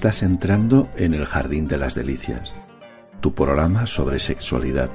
[0.00, 2.56] Estás entrando en el Jardín de las Delicias,
[3.20, 4.88] tu programa sobre sexualidad.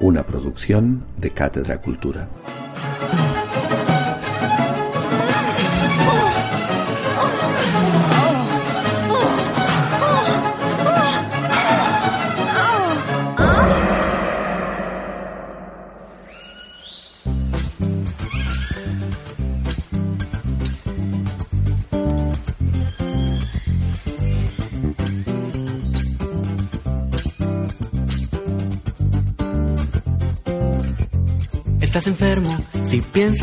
[0.00, 2.28] Una producción de Cátedra Cultura.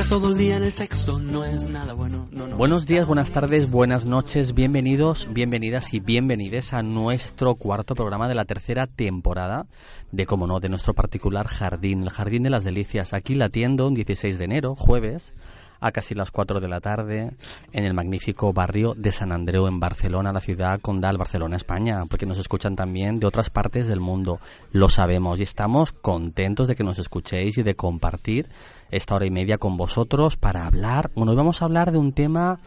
[0.05, 2.27] Todo el día en el sexo, no es nada bueno.
[2.31, 7.95] No, no Buenos días, buenas tardes, buenas noches, bienvenidos, bienvenidas y bienvenides a nuestro cuarto
[7.95, 9.65] programa de la tercera temporada
[10.11, 13.95] de, como no, de nuestro particular jardín, el Jardín de las Delicias, aquí latiendo un
[13.95, 15.33] 16 de enero, jueves,
[15.79, 17.31] a casi las 4 de la tarde,
[17.71, 22.25] en el magnífico barrio de San Andreu, en Barcelona, la ciudad condal, Barcelona, España, porque
[22.25, 24.39] nos escuchan también de otras partes del mundo,
[24.71, 28.47] lo sabemos, y estamos contentos de que nos escuchéis y de compartir
[28.91, 32.13] esta hora y media con vosotros para hablar, bueno, hoy vamos a hablar de un
[32.13, 32.59] tema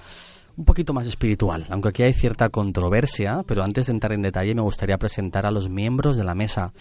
[0.56, 4.54] un poquito más espiritual, aunque aquí hay cierta controversia, pero antes de entrar en detalle
[4.54, 6.72] me gustaría presentar a los miembros de la mesa.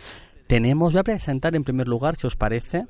[0.48, 2.86] Tenemos, voy a presentar en primer lugar, si os parece,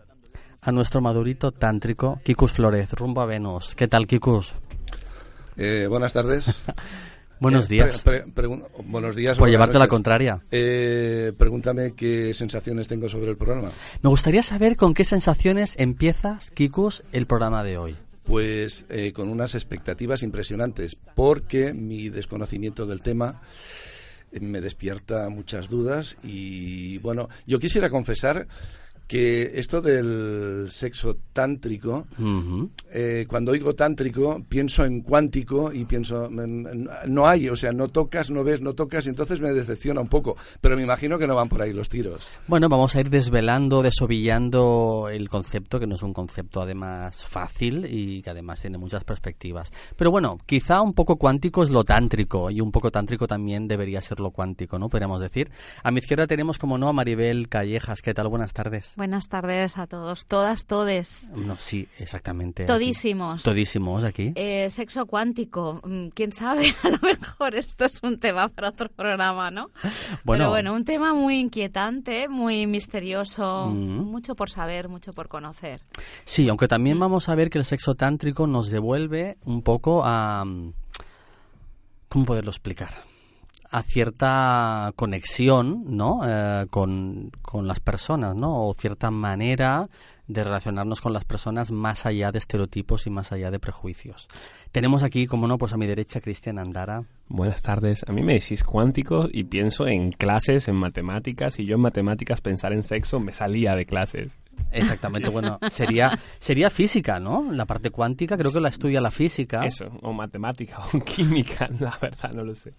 [0.61, 3.75] a nuestro madurito tántrico, Kikus Flores, rumbo a Venus.
[3.75, 4.55] ¿Qué tal, Kikus?
[5.57, 6.65] Eh, buenas tardes.
[7.39, 8.01] Buenos Eh, días.
[8.01, 8.25] pre-
[8.85, 9.38] buenos días.
[9.38, 9.89] Por llevarte la noches.
[9.89, 10.41] contraria.
[10.51, 13.69] Eh, pregúntame qué sensaciones tengo sobre el programa.
[14.01, 17.95] Me gustaría saber con qué sensaciones empiezas, Kikus, el programa de hoy.
[18.25, 23.41] Pues eh, con unas expectativas impresionantes, porque mi desconocimiento del tema
[24.31, 28.47] eh, me despierta muchas dudas y bueno, yo quisiera confesar
[29.09, 32.05] que esto del sexo tántrico,
[32.91, 38.29] eh, cuando oigo tántrico, pienso en cuántico y pienso, no hay, o sea, no tocas,
[38.29, 40.37] no ves, no tocas, y entonces me decepciona un poco.
[40.61, 42.27] Pero me imagino que no van por ahí los tiros.
[42.45, 47.87] Bueno, vamos a ir desvelando, desovillando el concepto, que no es un concepto además fácil
[47.89, 49.71] y que además tiene muchas perspectivas.
[49.95, 54.03] Pero bueno, quizá un poco cuántico es lo tántrico y un poco tántrico también debería
[54.03, 54.87] ser lo cuántico, ¿no?
[54.87, 55.49] Podríamos decir.
[55.81, 58.03] A mi izquierda tenemos, como no, a Maribel Callejas.
[58.03, 58.27] ¿Qué tal?
[58.27, 58.98] Buenas tardes.
[58.99, 61.31] Buenas tardes a todos, todas, todes.
[61.33, 62.65] No, sí, exactamente.
[62.65, 63.43] Todísimos.
[63.43, 64.33] Todísimos aquí.
[64.35, 68.89] Eh, sexo cuántico, mm, quién sabe, a lo mejor esto es un tema para otro
[68.89, 69.69] programa, ¿no?
[70.25, 70.43] Bueno.
[70.43, 74.01] Pero bueno, un tema muy inquietante, muy misterioso, Mm.
[74.11, 75.79] mucho por saber, mucho por conocer.
[76.25, 76.67] Sí, aunque Mm.
[76.67, 80.43] también vamos a ver que el sexo tántrico nos devuelve un poco a...
[82.09, 82.89] ¿Cómo poderlo explicar?
[83.72, 86.22] A cierta conexión, ¿no?
[86.25, 88.68] Eh, con, con las personas, ¿no?
[88.68, 89.88] O cierta manera
[90.29, 94.28] de relacionarnos con las personas más allá de estereotipos y más allá de prejuicios.
[94.72, 97.03] Tenemos aquí, como no, pues a mi derecha Cristian Andara.
[97.28, 98.06] Buenas tardes.
[98.07, 102.41] A mí me decís cuántico y pienso en clases, en matemáticas, y yo en matemáticas
[102.41, 104.38] pensar en sexo me salía de clases.
[104.72, 107.51] Exactamente, bueno, sería, sería física, ¿no?
[107.51, 109.66] La parte cuántica creo que la estudia la física.
[109.66, 112.73] Eso, o matemática, o química, la verdad no lo sé.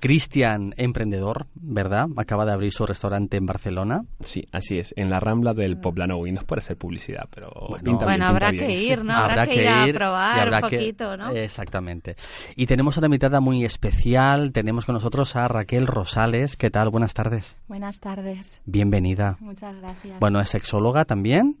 [0.00, 2.06] Cristian, emprendedor, ¿verdad?
[2.16, 4.04] Acaba de abrir su restaurante en Barcelona.
[4.24, 7.50] Sí, así es, en la rambla del Poblano, y no es para hacer publicidad, pero
[7.68, 7.84] Bueno.
[7.84, 8.66] pinta bien, bueno, pinta habrá bien.
[8.66, 9.12] que ir, ¿no?
[9.14, 11.28] Habrá, que ir, a probar habrá un que- poquito, ¿no?
[11.30, 12.16] Exactamente.
[12.56, 14.52] Y tenemos una invitada muy especial.
[14.52, 16.56] Tenemos con nosotros a Raquel Rosales.
[16.56, 16.90] ¿Qué tal?
[16.90, 17.56] Buenas tardes.
[17.68, 18.60] Buenas tardes.
[18.64, 19.36] Bienvenida.
[19.40, 20.18] Muchas gracias.
[20.20, 21.54] Bueno, es sexóloga también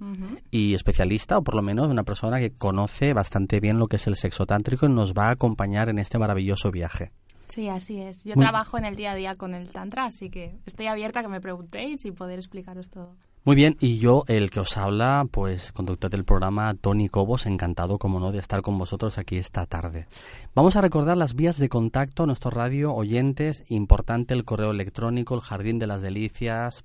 [0.50, 4.06] y especialista, o por lo menos una persona que conoce bastante bien lo que es
[4.06, 7.12] el sexo tántrico y nos va a acompañar en este maravilloso viaje.
[7.48, 8.24] Sí, así es.
[8.24, 11.20] Yo Muy- trabajo en el día a día con el Tantra, así que estoy abierta
[11.20, 13.14] a que me preguntéis y poder explicaros todo.
[13.44, 17.98] Muy bien, y yo, el que os habla, pues conductor del programa, Tony Cobos, encantado,
[17.98, 20.06] como no, de estar con vosotros aquí esta tarde.
[20.54, 25.40] Vamos a recordar las vías de contacto nuestro radio oyentes, importante el correo electrónico, el
[25.40, 26.84] jardín de las delicias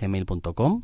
[0.00, 0.82] gmail.com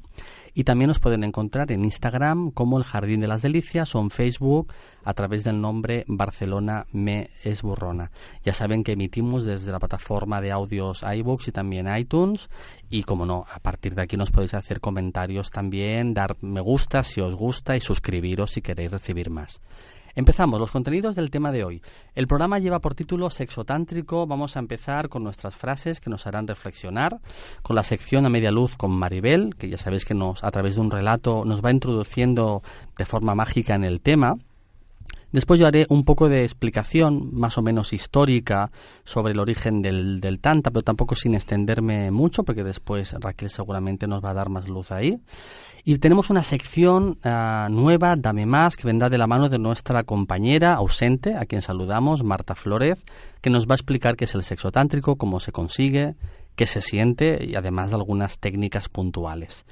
[0.55, 4.11] y también nos pueden encontrar en Instagram como el Jardín de las Delicias o en
[4.11, 4.73] Facebook
[5.03, 8.11] a través del nombre Barcelona Me es Burrona.
[8.45, 12.49] Ya saben que emitimos desde la plataforma de audios iBooks y también iTunes
[12.89, 17.03] y como no, a partir de aquí nos podéis hacer comentarios también, dar me gusta
[17.03, 19.61] si os gusta y suscribiros si queréis recibir más.
[20.16, 21.82] Empezamos los contenidos del tema de hoy.
[22.14, 24.26] El programa lleva por título Sexo Tántrico.
[24.26, 27.20] Vamos a empezar con nuestras frases que nos harán reflexionar,
[27.62, 30.76] con la sección a media luz con Maribel, que ya sabéis que nos a través
[30.76, 32.62] de un relato nos va introduciendo
[32.96, 34.37] de forma mágica en el tema.
[35.35, 38.71] Después yo haré un poco de explicación más o menos histórica
[39.03, 44.25] sobre el origen del, Tantra, pero tampoco sin extenderme mucho, porque después Raquel seguramente nos
[44.25, 45.19] va a dar más luz ahí.
[45.83, 50.05] Y tenemos una sección uh, nueva, Dame Más, que vendrá de la mano de nuestra
[50.05, 53.03] compañera ausente, a quien saludamos, Marta Flórez,
[53.41, 56.15] que nos va a explicar qué es el sexo tántrico, cómo se consigue,
[56.55, 59.65] qué se siente y además de algunas técnicas puntuales.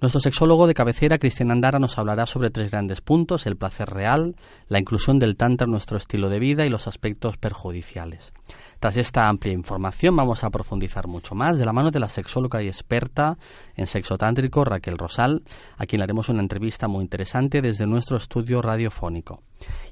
[0.00, 4.36] Nuestro sexólogo de cabecera, Cristian Andara, nos hablará sobre tres grandes puntos, el placer real,
[4.68, 8.32] la inclusión del tantra en nuestro estilo de vida y los aspectos perjudiciales.
[8.80, 12.62] Tras esta amplia información vamos a profundizar mucho más de la mano de la sexóloga
[12.62, 13.36] y experta
[13.74, 15.42] en sexo tántrico Raquel Rosal,
[15.76, 19.42] a quien le haremos una entrevista muy interesante desde nuestro estudio radiofónico.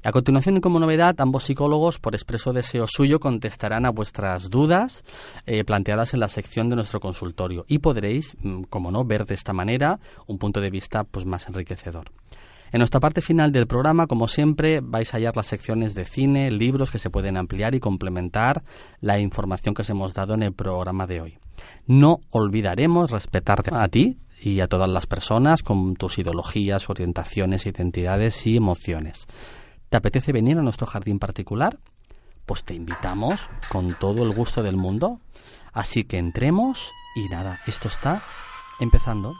[0.01, 4.49] Y a continuación y como novedad, ambos psicólogos, por expreso deseo suyo, contestarán a vuestras
[4.49, 5.03] dudas
[5.45, 9.35] eh, planteadas en la sección de nuestro consultorio y podréis, mm, como no, ver de
[9.35, 12.11] esta manera un punto de vista pues más enriquecedor.
[12.71, 16.51] En nuestra parte final del programa, como siempre, vais a hallar las secciones de cine,
[16.51, 18.63] libros que se pueden ampliar y complementar
[18.99, 21.39] la información que os hemos dado en el programa de hoy.
[21.85, 28.45] No olvidaremos respetarte a ti y a todas las personas con tus ideologías, orientaciones, identidades
[28.45, 29.27] y emociones.
[29.89, 31.79] ¿Te apetece venir a nuestro jardín particular?
[32.45, 35.21] Pues te invitamos con todo el gusto del mundo.
[35.71, 38.21] Así que entremos y nada, esto está
[38.79, 39.35] empezando.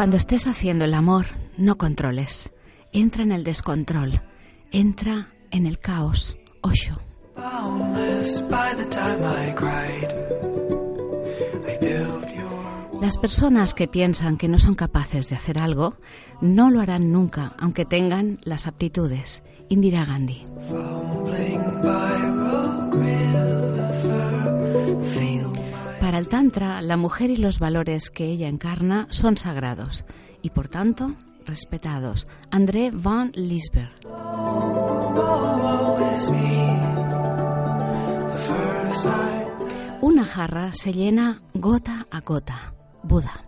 [0.00, 1.26] Cuando estés haciendo el amor,
[1.58, 2.50] no controles.
[2.90, 4.22] Entra en el descontrol.
[4.72, 6.38] Entra en el caos.
[6.62, 6.98] Osho.
[13.02, 15.96] Las personas que piensan que no son capaces de hacer algo
[16.40, 19.42] no lo harán nunca, aunque tengan las aptitudes.
[19.68, 20.46] Indira Gandhi.
[26.20, 30.04] El Tantra, la mujer y los valores que ella encarna son sagrados
[30.42, 31.14] y, por tanto,
[31.46, 32.26] respetados.
[32.50, 33.90] André van Liesberg.
[40.02, 42.74] Una jarra se llena gota a gota.
[43.02, 43.46] Buda.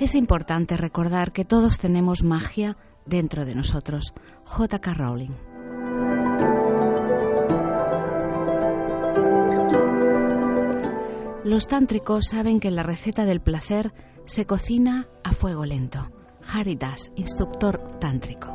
[0.00, 4.14] Es importante recordar que todos tenemos magia dentro de nosotros.
[4.46, 4.94] J.K.
[4.94, 5.53] Rowling.
[11.44, 13.92] Los tántricos saben que la receta del placer
[14.24, 16.10] se cocina a fuego lento.
[16.50, 18.50] Haridas, instructor tántrico.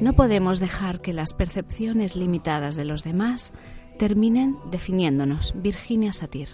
[0.00, 3.52] No podemos dejar que las percepciones limitadas de los demás
[3.96, 5.54] terminen definiéndonos.
[5.62, 6.48] Virginia Satir.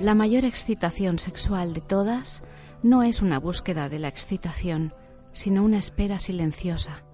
[0.00, 2.42] La mayor excitación sexual de todas
[2.82, 4.92] no es una búsqueda de la excitación,
[5.34, 7.04] sino una espera silenciosa,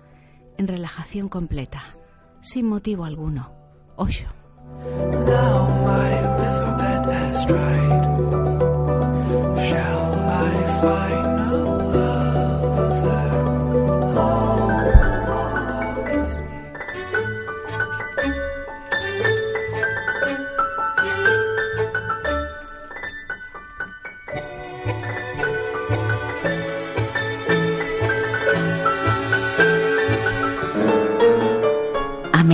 [0.56, 1.82] en relajación completa,
[2.40, 3.52] sin motivo alguno.
[3.96, 4.28] Osho.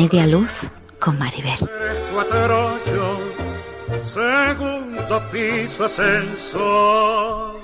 [0.06, 0.52] Media luz
[1.00, 1.58] con Maribel.
[4.00, 7.55] segundo piso ascenso.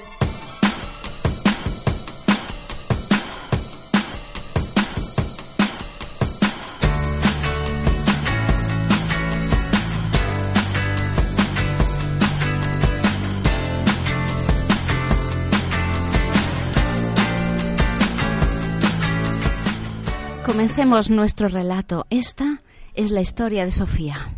[20.53, 22.07] Comencemos nuestro relato.
[22.11, 22.61] Esta
[22.93, 24.37] es la historia de Sofía.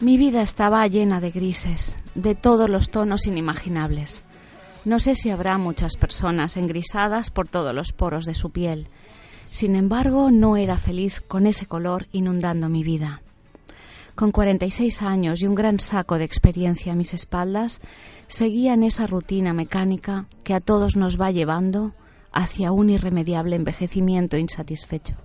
[0.00, 4.24] Mi vida estaba llena de grises, de todos los tonos inimaginables.
[4.84, 8.88] No sé si habrá muchas personas engrisadas por todos los poros de su piel.
[9.48, 13.22] Sin embargo, no era feliz con ese color inundando mi vida.
[14.14, 17.80] Con 46 años y un gran saco de experiencia a mis espaldas,
[18.28, 21.94] seguía en esa rutina mecánica que a todos nos va llevando
[22.32, 25.16] hacia un irremediable envejecimiento insatisfecho.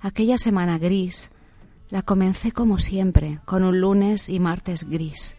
[0.00, 1.30] Aquella semana gris
[1.88, 5.36] la comencé como siempre, con un lunes y martes gris.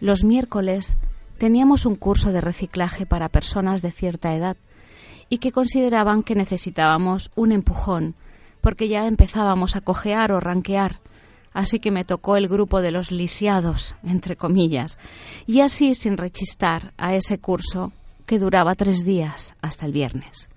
[0.00, 0.96] Los miércoles
[1.38, 4.56] teníamos un curso de reciclaje para personas de cierta edad
[5.28, 8.14] y que consideraban que necesitábamos un empujón
[8.60, 11.00] porque ya empezábamos a cojear o ranquear,
[11.58, 14.96] así que me tocó el grupo de los lisiados, entre comillas,
[15.44, 17.90] y así sin rechistar a ese curso
[18.26, 20.48] que duraba tres días hasta el viernes.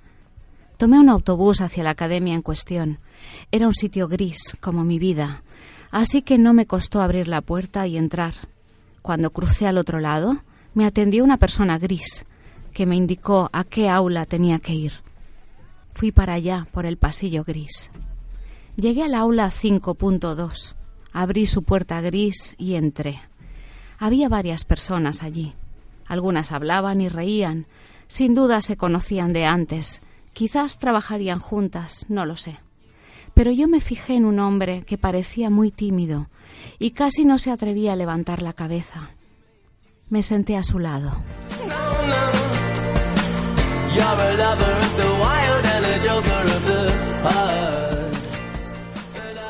[0.77, 2.99] Tomé un autobús hacia la academia en cuestión.
[3.51, 5.41] Era un sitio gris, como mi vida,
[5.89, 8.35] así que no me costó abrir la puerta y entrar.
[9.01, 10.43] Cuando crucé al otro lado,
[10.75, 12.27] me atendió una persona gris,
[12.75, 14.93] que me indicó a qué aula tenía que ir.
[15.95, 17.89] Fui para allá, por el pasillo gris.
[18.75, 20.75] Llegué al aula 5.2.
[21.13, 23.21] Abrí su puerta gris y entré.
[23.97, 25.53] Había varias personas allí.
[26.07, 27.67] Algunas hablaban y reían.
[28.07, 30.01] Sin duda se conocían de antes.
[30.33, 32.59] Quizás trabajarían juntas, no lo sé.
[33.33, 36.29] Pero yo me fijé en un hombre que parecía muy tímido
[36.79, 39.11] y casi no se atrevía a levantar la cabeza.
[40.09, 41.23] Me senté a su lado.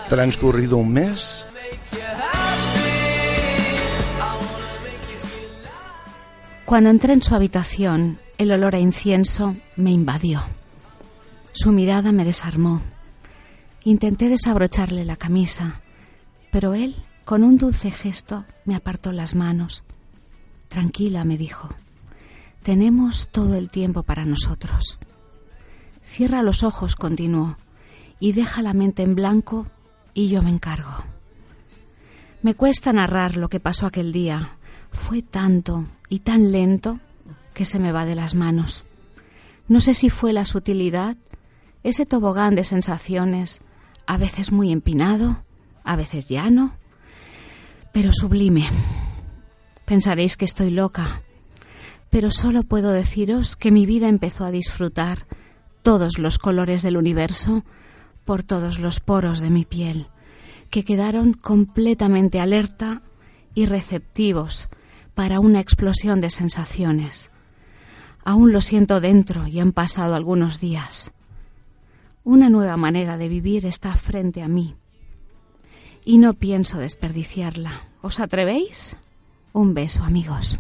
[0.08, 1.51] Transcurrido un mes,
[6.72, 10.42] Cuando entré en su habitación, el olor a incienso me invadió.
[11.52, 12.82] Su mirada me desarmó.
[13.84, 15.82] Intenté desabrocharle la camisa,
[16.50, 19.84] pero él, con un dulce gesto, me apartó las manos.
[20.70, 21.68] Tranquila, me dijo.
[22.64, 24.98] Tenemos todo el tiempo para nosotros.
[26.02, 27.58] Cierra los ojos, continuó,
[28.18, 29.68] y deja la mente en blanco
[30.14, 31.04] y yo me encargo.
[32.42, 34.56] Me cuesta narrar lo que pasó aquel día.
[34.90, 37.00] Fue tanto y tan lento
[37.54, 38.84] que se me va de las manos.
[39.70, 41.16] No sé si fue la sutilidad,
[41.84, 43.62] ese tobogán de sensaciones,
[44.06, 45.42] a veces muy empinado,
[45.86, 46.76] a veces llano,
[47.94, 48.68] pero sublime.
[49.86, 51.22] Pensaréis que estoy loca,
[52.10, 55.26] pero solo puedo deciros que mi vida empezó a disfrutar
[55.82, 57.64] todos los colores del universo
[58.26, 60.08] por todos los poros de mi piel,
[60.70, 63.02] que quedaron completamente alerta
[63.56, 64.68] y receptivos
[65.14, 67.32] para una explosión de sensaciones.
[68.24, 71.12] Aún lo siento dentro y han pasado algunos días.
[72.24, 74.76] Una nueva manera de vivir está frente a mí
[76.06, 77.88] y no pienso desperdiciarla.
[78.02, 78.96] ¿Os atrevéis?
[79.54, 80.58] Un beso, amigos.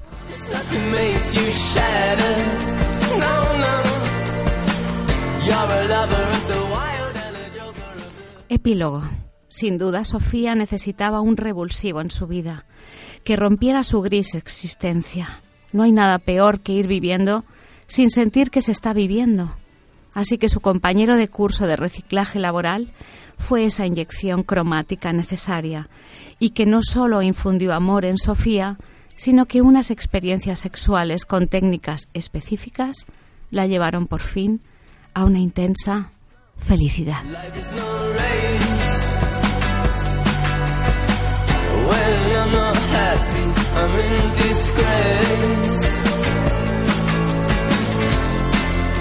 [8.49, 9.03] Epílogo.
[9.47, 12.65] Sin duda, Sofía necesitaba un revulsivo en su vida,
[13.23, 15.41] que rompiera su gris existencia.
[15.71, 17.45] No hay nada peor que ir viviendo
[17.87, 19.55] sin sentir que se está viviendo.
[20.13, 22.91] Así que su compañero de curso de reciclaje laboral
[23.37, 25.89] fue esa inyección cromática necesaria
[26.39, 28.77] y que no solo infundió amor en Sofía,
[29.15, 33.05] sino que unas experiencias sexuales con técnicas específicas
[33.49, 34.61] la llevaron por fin
[35.13, 36.11] a una intensa
[36.57, 37.21] felicidad.
[42.51, 43.45] not happy,
[43.79, 45.83] I'm in disgrace.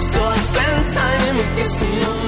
[0.09, 2.20] So I spend time kissing your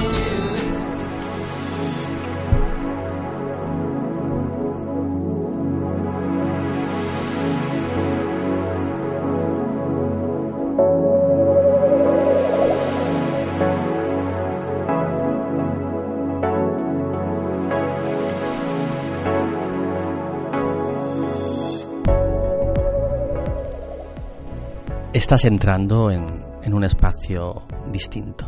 [25.24, 28.44] Estás entrando en, en un espacio distinto.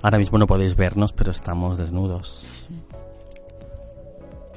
[0.00, 2.66] Ahora mismo no podéis vernos, pero estamos desnudos.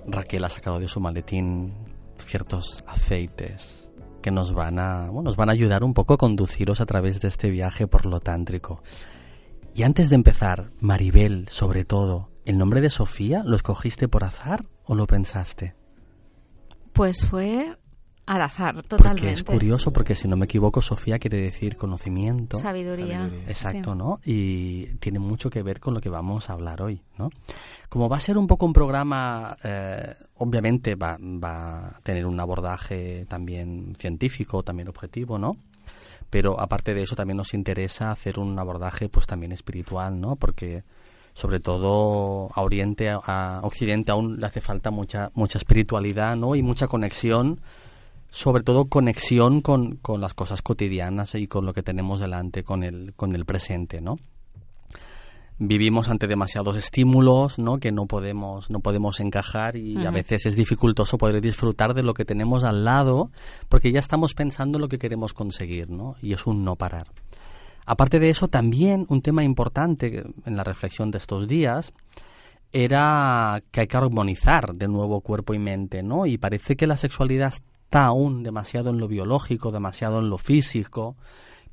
[0.08, 1.74] Raquel ha sacado de su maletín
[2.20, 3.90] ciertos aceites
[4.22, 7.20] que nos van a, bueno, nos van a ayudar un poco a conduciros a través
[7.20, 8.82] de este viaje por lo tántrico.
[9.76, 14.64] Y antes de empezar, Maribel, sobre todo, ¿el nombre de Sofía lo escogiste por azar
[14.86, 15.76] o lo pensaste?
[16.94, 17.76] Pues fue
[18.26, 19.22] al azar, totalmente.
[19.22, 22.58] Porque es curioso, porque si no me equivoco, Sofía quiere decir conocimiento.
[22.58, 23.30] Sabiduría.
[23.48, 23.98] Exacto, sí.
[23.98, 24.20] ¿no?
[24.24, 27.30] Y tiene mucho que ver con lo que vamos a hablar hoy, ¿no?
[27.90, 32.40] Como va a ser un poco un programa, eh, obviamente va, va a tener un
[32.40, 35.58] abordaje también científico, también objetivo, ¿no?
[36.30, 40.38] Pero aparte de eso también nos interesa hacer un abordaje pues también espiritual, ¿no?
[40.38, 40.84] Porque
[41.34, 46.56] sobre todo a Oriente, a, a Occidente aún le hace falta mucha, mucha espiritualidad, ¿no?
[46.56, 47.60] Y mucha conexión
[48.34, 52.82] sobre todo conexión con, con, las cosas cotidianas y con lo que tenemos delante, con
[52.82, 54.18] el, con el presente, ¿no?
[55.60, 57.78] Vivimos ante demasiados estímulos, ¿no?
[57.78, 60.08] Que no podemos, no podemos encajar y uh -huh.
[60.08, 63.30] a veces es dificultoso poder disfrutar de lo que tenemos al lado
[63.70, 66.16] porque ya estamos pensando en lo que queremos conseguir, ¿no?
[66.20, 67.10] Y es un no parar.
[67.86, 71.94] Aparte de eso, también un tema importante en la reflexión de estos días
[72.72, 76.26] era que hay que armonizar de nuevo cuerpo y mente, ¿no?
[76.26, 77.54] Y parece que la sexualidad
[77.94, 81.16] está aún demasiado en lo biológico, demasiado en lo físico,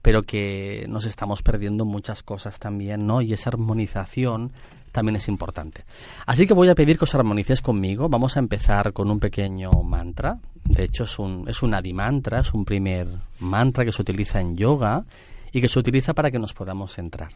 [0.02, 3.22] pero que nos estamos perdiendo muchas cosas también, ¿no?
[3.22, 4.52] Y esa armonización
[4.92, 5.86] también es importante.
[6.26, 8.10] Así que voy a pedir que os armonicéis conmigo.
[8.10, 10.38] Vamos a empezar con un pequeño mantra.
[10.62, 13.08] De hecho, es un, es un adimantra, es un primer
[13.38, 15.06] mantra que se utiliza en yoga
[15.52, 17.32] y que se utiliza para que nos podamos centrar.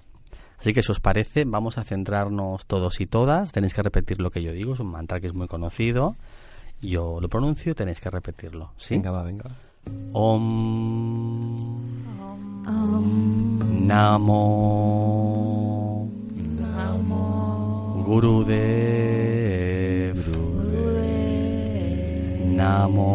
[0.59, 3.51] Así que si os parece, vamos a centrarnos todos y todas.
[3.51, 6.17] Tenéis que repetir lo que yo digo, es un mantra que es muy conocido.
[6.85, 8.73] Yo lo pronuncio, tenéis que repetirlo.
[8.77, 8.95] ¿sí?
[8.95, 9.45] Venga, va, venga.
[10.13, 11.55] Om,
[12.67, 13.87] Om.
[13.87, 14.41] Namo,
[16.61, 18.03] Namo.
[18.07, 20.85] Gurudev, Gurudev.
[22.55, 23.11] Namo.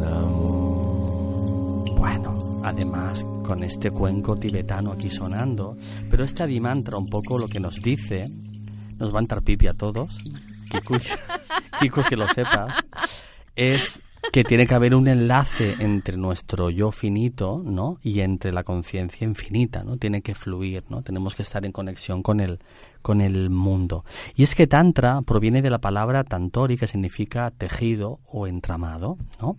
[0.00, 1.84] Namo.
[1.98, 5.76] Bueno, además con este cuenco tibetano aquí sonando,
[6.10, 8.28] pero este adimantra un poco lo que nos dice,
[8.98, 10.18] nos va a entrar pipi a todos,
[10.70, 11.08] Kikus,
[11.78, 12.84] Kikus que lo sepa,
[13.54, 14.00] es
[14.32, 17.98] que tiene que haber un enlace entre nuestro yo finito, ¿no?
[18.02, 19.96] Y entre la conciencia infinita, ¿no?
[19.96, 21.02] Tiene que fluir, ¿no?
[21.02, 22.58] Tenemos que estar en conexión con el,
[23.02, 24.04] con el mundo.
[24.34, 29.56] Y es que tantra proviene de la palabra tantori, que significa tejido o entramado, ¿no?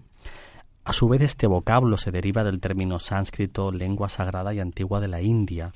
[0.83, 5.09] A su vez, este vocablo se deriva del término sánscrito, lengua sagrada y antigua de
[5.09, 5.71] la India,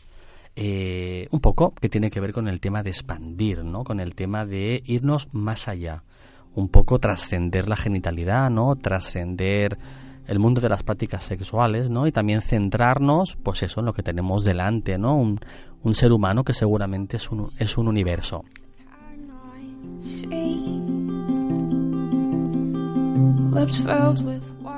[0.56, 3.84] eh, un poco que tiene que ver con el tema de expandir, ¿no?
[3.84, 6.04] Con el tema de irnos más allá,
[6.56, 8.76] un poco trascender la genitalidad, ¿no?
[8.76, 9.78] Trascender
[10.28, 12.08] el mundo de las prácticas sexuales, ¿no?
[12.08, 15.16] Y también centrarnos, pues eso, en lo que tenemos delante, ¿no?
[15.16, 15.40] Un,
[15.84, 18.44] un ser humano que seguramente es un, es un universo.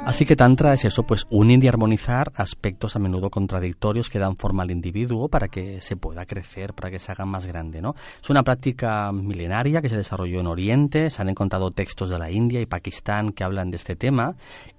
[0.05, 4.35] Así que Tantra es eso, pues unir y armonizar aspectos a menudo contradictorios que dan
[4.35, 7.95] forma al individuo para que se pueda crecer, para que se haga más grande, ¿no?
[8.21, 12.29] Es una práctica milenaria que se desarrolló en Oriente, se han encontrado textos de la
[12.29, 14.35] India y Pakistán que hablan de este tema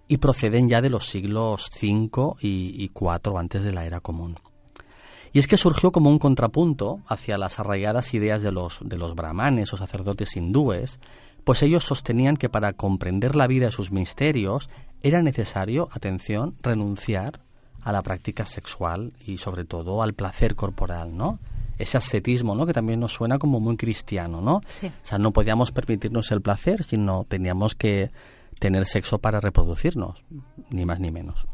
[0.07, 4.39] y proceden ya de los siglos V y, IV antes de la era común.
[5.33, 9.15] Y es que surgió como un contrapunto hacia las arraigadas ideas de los, de los
[9.15, 11.01] brahmanes o sacerdotes hindúes,
[11.45, 14.71] pues ellos sostenían que para comprender la vida y sus misterios
[15.05, 17.41] era necesario, atención, renunciar
[17.83, 21.39] a la práctica sexual y sobre todo al placer corporal, ¿no?
[21.79, 22.65] Ese ascetismo, ¿no?
[22.65, 24.63] Que también nos suena como muy cristiano, ¿no?
[24.67, 24.87] Sí.
[24.87, 28.13] O sea, no podíamos permitirnos el placer, sino teníamos que
[28.59, 30.25] tener sexo para reproducirnos,
[30.71, 31.47] ni más ni menos.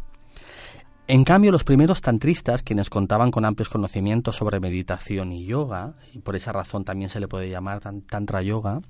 [1.09, 6.21] En cambio, los primeros tantristas, quienes contaban con amplios conocimientos sobre meditación y yoga, y
[6.21, 8.81] por esa razón también se le puede llamar tantra yoga,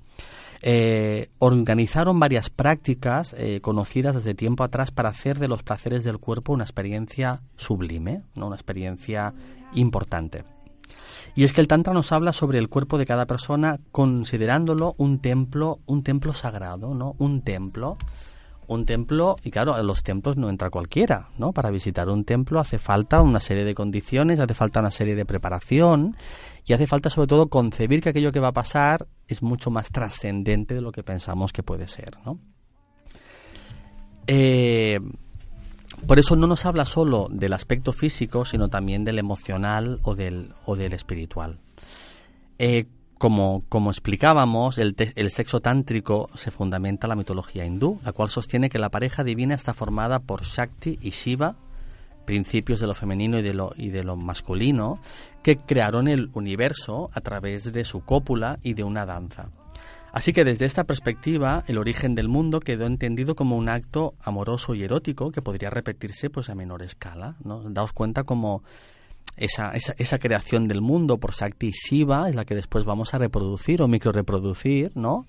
[0.61, 6.19] eh, organizaron varias prácticas eh, conocidas desde tiempo atrás para hacer de los placeres del
[6.19, 8.47] cuerpo una experiencia sublime, ¿no?
[8.47, 9.33] una experiencia
[9.73, 10.43] importante.
[11.35, 15.19] Y es que el Tantra nos habla sobre el cuerpo de cada persona considerándolo un
[15.19, 17.15] templo, un templo sagrado, ¿no?
[17.19, 17.97] Un templo.
[18.67, 21.51] Un templo, y claro, a los templos no entra cualquiera, ¿no?
[21.51, 25.25] Para visitar un templo hace falta una serie de condiciones, hace falta una serie de
[25.25, 26.15] preparación
[26.65, 29.91] y hace falta sobre todo concebir que aquello que va a pasar es mucho más
[29.91, 32.39] trascendente de lo que pensamos que puede ser, ¿no?
[34.27, 34.99] Eh,
[36.07, 40.51] por eso no nos habla solo del aspecto físico, sino también del emocional o del,
[40.65, 41.59] o del espiritual.
[42.57, 42.85] Eh,
[43.17, 44.95] como, como, explicábamos, el,
[45.29, 49.53] sexo tántrico se fundamenta en la mitología hindú, la cual sostiene que la pareja divina
[49.53, 51.55] está formada por Shakti y Shiva,
[52.31, 55.01] principios de lo femenino y de lo, y de lo masculino,
[55.43, 59.49] que crearon el universo a través de su cópula y de una danza.
[60.13, 64.73] Así que desde esta perspectiva, el origen del mundo quedó entendido como un acto amoroso
[64.75, 67.35] y erótico que podría repetirse pues a menor escala.
[67.43, 67.63] ¿no?
[67.69, 68.63] Daos cuenta como
[69.35, 73.13] esa, esa, esa, creación del mundo por Shakti y Shiva es la que después vamos
[73.13, 75.25] a reproducir o microreproducir, ¿no?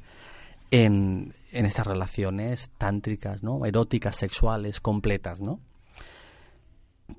[0.70, 3.66] en, en estas relaciones tántricas, ¿no?
[3.66, 5.58] Eróticas, sexuales, completas, ¿no?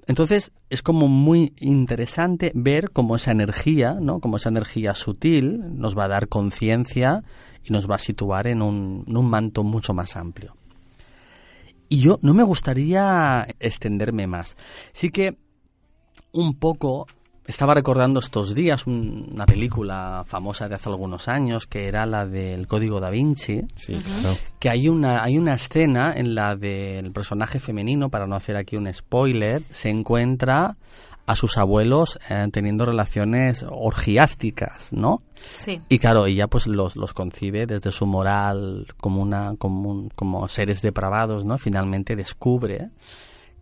[0.08, 4.20] Entonces es como muy interesante ver cómo esa energía, ¿no?
[4.20, 7.24] Como esa energía sutil nos va a dar conciencia
[7.64, 10.56] y nos va a situar en un, en un manto mucho más amplio.
[11.90, 14.58] Y yo no me gustaría extenderme más.
[14.94, 15.38] Sí que
[16.32, 17.08] un poco
[17.46, 22.68] estaba recordando estos días una película famosa de hace algunos años que era la del
[22.68, 23.62] Código da Vinci,
[24.60, 28.78] que hay una hay una escena en la del personaje femenino, para no hacer aquí
[28.78, 30.78] un spoiler, se encuentra
[31.26, 35.22] a sus abuelos eh, teniendo relaciones orgiásticas, ¿no?
[35.56, 35.82] Sí.
[35.88, 40.82] Y claro, ella pues los, los concibe desde su moral como una como, como seres
[40.82, 41.58] depravados, ¿no?
[41.58, 42.90] Finalmente descubre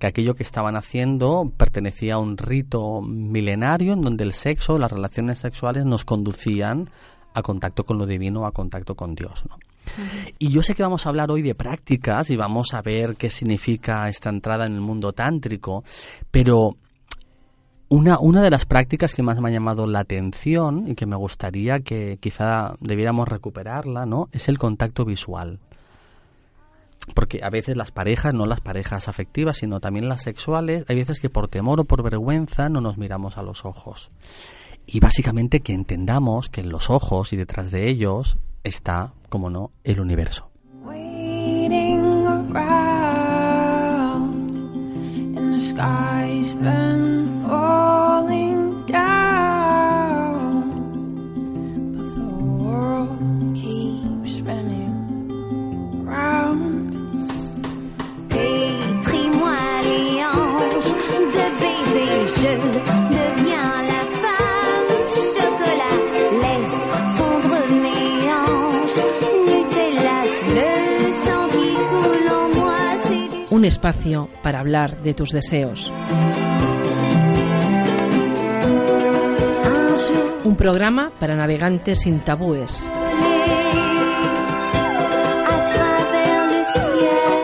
[0.01, 4.91] que aquello que estaban haciendo pertenecía a un rito milenario en donde el sexo, las
[4.91, 6.89] relaciones sexuales nos conducían
[7.35, 9.57] a contacto con lo divino, a contacto con Dios, ¿no?
[10.39, 13.29] Y yo sé que vamos a hablar hoy de prácticas y vamos a ver qué
[13.29, 15.83] significa esta entrada en el mundo tántrico,
[16.31, 16.77] pero
[17.89, 21.15] una, una de las prácticas que más me ha llamado la atención y que me
[21.15, 24.29] gustaría que quizá debiéramos recuperarla, ¿no?
[24.31, 25.59] Es el contacto visual
[27.13, 31.19] porque a veces las parejas, no las parejas afectivas, sino también las sexuales, hay veces
[31.19, 34.11] que por temor o por vergüenza no nos miramos a los ojos.
[34.85, 39.71] Y básicamente que entendamos que en los ojos y detrás de ellos está, como no,
[39.83, 40.49] el universo.
[73.61, 75.93] Un espacio para hablar de tus deseos.
[80.43, 82.91] Un programa para navegantes sin tabúes.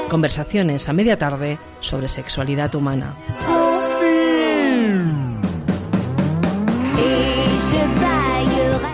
[0.09, 3.13] Conversaciones a media tarde sobre sexualidad humana.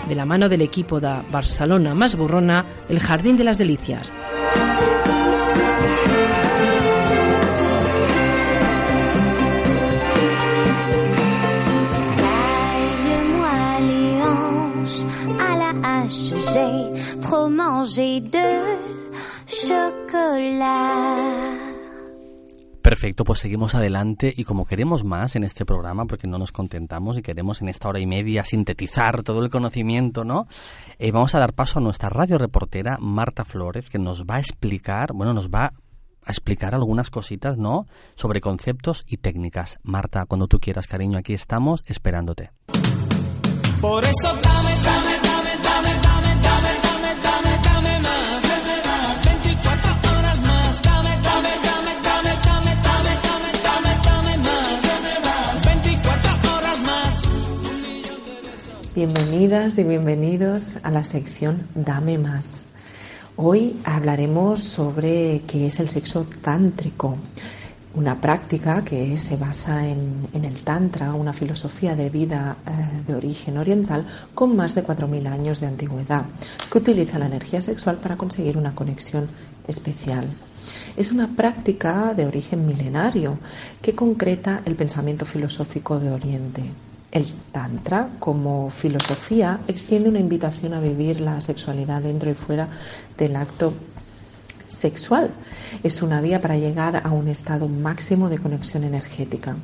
[0.08, 4.13] De la mano del equipo de Barcelona más burrona, el Jardín de las Delicias.
[17.96, 18.63] de
[22.84, 27.17] Perfecto, pues seguimos adelante y como queremos más en este programa, porque no nos contentamos
[27.17, 30.48] y queremos en esta hora y media sintetizar todo el conocimiento, ¿no?
[31.00, 34.39] Eh, vamos a dar paso a nuestra radio reportera Marta Flores, que nos va a
[34.39, 35.72] explicar, bueno, nos va
[36.26, 37.88] a explicar algunas cositas, ¿no?
[38.15, 39.80] Sobre conceptos y técnicas.
[39.84, 42.52] Marta, cuando tú quieras, cariño, aquí estamos esperándote.
[43.80, 45.12] Por eso dame, dame,
[58.95, 62.67] Bienvenidas y bienvenidos a la sección Dame más.
[63.36, 67.17] Hoy hablaremos sobre qué es el sexo tántrico,
[67.95, 73.58] una práctica que se basa en, el Tantra, una filosofía de vida eh, de origen
[73.58, 76.25] oriental con más de 4.000 años de antigüedad,
[76.71, 79.27] que utiliza la energía sexual para conseguir una conexión
[79.67, 80.27] especial.
[80.95, 83.39] Es una práctica de origen milenario
[83.82, 86.62] que concreta el pensamiento filosófico de Oriente.
[87.13, 92.69] El Tantra, como filosofía, extiende una invitación a vivir la sexualidad dentro y fuera
[93.15, 93.76] del acto
[94.65, 95.30] sexual.
[95.84, 99.56] Es una vía para llegar a un estado máximo de conexión energética.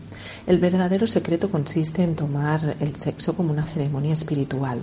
[0.46, 4.80] El verdadero secreto consiste en tomar el sexo como una ceremonia espiritual.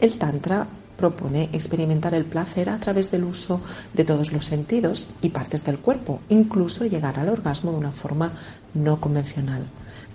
[0.00, 3.60] El Tantra propone experimentar el placer a través del uso
[3.94, 8.32] de todos los sentidos y partes del cuerpo, incluso llegar al orgasmo de una forma
[8.74, 9.66] no convencional.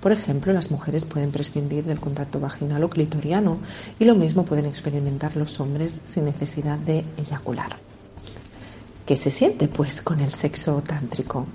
[0.02, 3.60] Por ejemplo, las mujeres pueden prescindir del contacto vaginal o clitoriano
[4.00, 7.78] y lo mismo pueden experimentar los hombres sin necesidad de eyacular.
[9.06, 11.46] ¿Qué se siente pues con el sexo tántrico?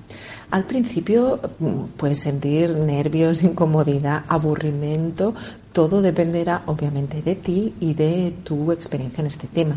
[0.50, 5.35] Al principio mm, puedes sentir nervios, incomodidad, aburrimiento,
[5.72, 9.76] todo dependerá obviamente de ti y de tu experiencia en este tema.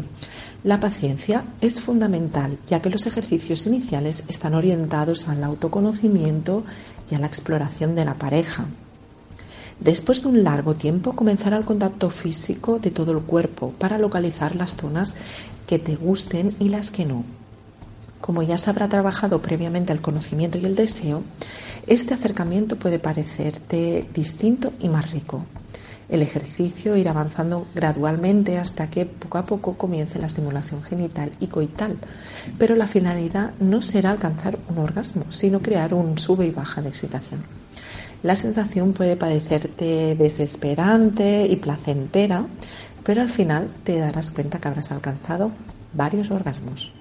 [0.63, 6.65] La paciencia es fundamental ya que los ejercicios iniciales están orientados al autoconocimiento
[7.09, 8.65] y a la exploración de la pareja.
[9.79, 14.55] Después de un largo tiempo comenzará el contacto físico de todo el cuerpo para localizar
[14.55, 15.15] las zonas
[15.67, 17.23] que te gusten y las que no.
[18.19, 21.23] Como ya se habrá trabajado previamente el conocimiento y el deseo,
[21.87, 25.45] este acercamiento puede parecerte distinto y más rico.
[26.09, 31.47] El ejercicio irá avanzando gradualmente hasta que poco a poco comience la estimulación genital y
[31.47, 31.97] coital,
[32.57, 36.89] pero la finalidad no será alcanzar un orgasmo, sino crear un sube y baja de
[36.89, 37.43] excitación.
[38.23, 42.45] La sensación puede parecerte desesperante y placentera,
[43.03, 45.51] pero al final te darás cuenta que habrás alcanzado
[45.93, 46.98] varios orgasmos.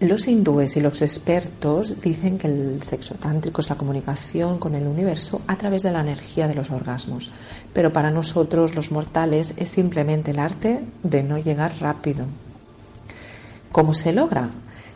[0.00, 4.86] Los hindúes y los expertos dicen que el sexo tántrico es la comunicación con el
[4.86, 7.32] universo a través de la energía de los orgasmos,
[7.72, 12.26] pero para nosotros los mortales es simplemente el arte de no llegar rápido.
[13.72, 14.50] ¿Cómo se logra?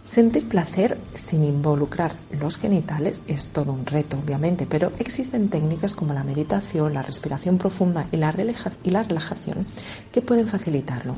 [0.05, 6.15] Sentir placer sin involucrar los genitales es todo un reto, obviamente, pero existen técnicas como
[6.15, 9.67] la meditación, la respiración profunda y la, relajación
[10.13, 11.17] que pueden facilitarlo.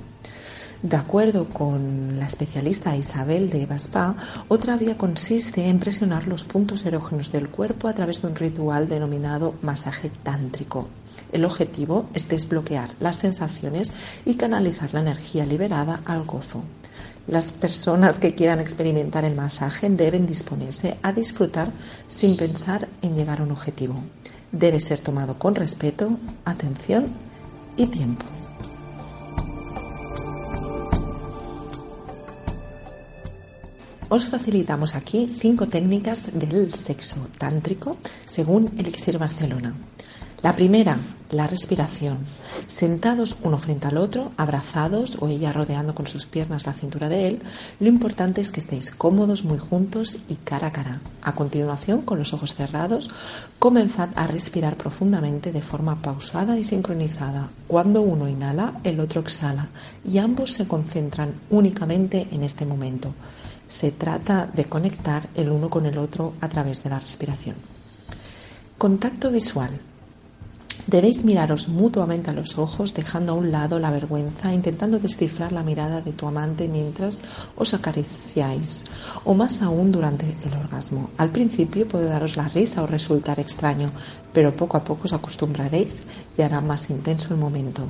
[0.82, 4.16] De acuerdo con la especialista Isabel de Baspa,
[4.48, 8.88] otra vía consiste en presionar los puntos erógenos del cuerpo a través de un ritual
[8.88, 10.88] denominado masaje tántrico.
[11.32, 13.92] El objetivo es desbloquear las sensaciones
[14.24, 16.62] y canalizar la energía liberada al gozo.
[17.26, 21.70] Las personas que quieran experimentar el masaje deben disponerse a disfrutar
[22.06, 23.94] sin pensar en llegar a un objetivo.
[24.52, 26.10] Debe ser tomado con respeto,
[26.44, 27.06] atención
[27.76, 28.33] y tiempo.
[34.14, 39.74] Os facilitamos aquí cinco técnicas del sexo tántrico según Elixir Barcelona.
[40.40, 40.96] La primera,
[41.33, 42.18] la respiración.
[42.68, 47.27] Sentados uno frente al otro, abrazados o ella rodeando con sus piernas la cintura de
[47.27, 47.42] él,
[47.81, 51.00] lo importante es que estéis cómodos muy juntos y cara a cara.
[51.22, 53.11] A continuación, con los ojos cerrados,
[53.59, 57.48] comenzad a respirar profundamente de forma pausada y sincronizada.
[57.66, 59.70] Cuando uno inhala, el otro exhala
[60.05, 63.12] y ambos se concentran únicamente en este momento.
[63.74, 67.56] Se trata de conectar el uno con el otro a través de la respiración.
[68.78, 69.80] Contacto visual.
[70.87, 75.64] Debéis miraros mutuamente a los ojos, dejando a un lado la vergüenza, intentando descifrar la
[75.64, 77.22] mirada de tu amante mientras
[77.56, 78.84] os acariciáis,
[79.24, 81.10] o más aún durante el orgasmo.
[81.16, 83.90] Al principio puede daros la risa o resultar extraño,
[84.32, 86.04] pero poco a poco os acostumbraréis
[86.38, 87.82] y hará más intenso el momento.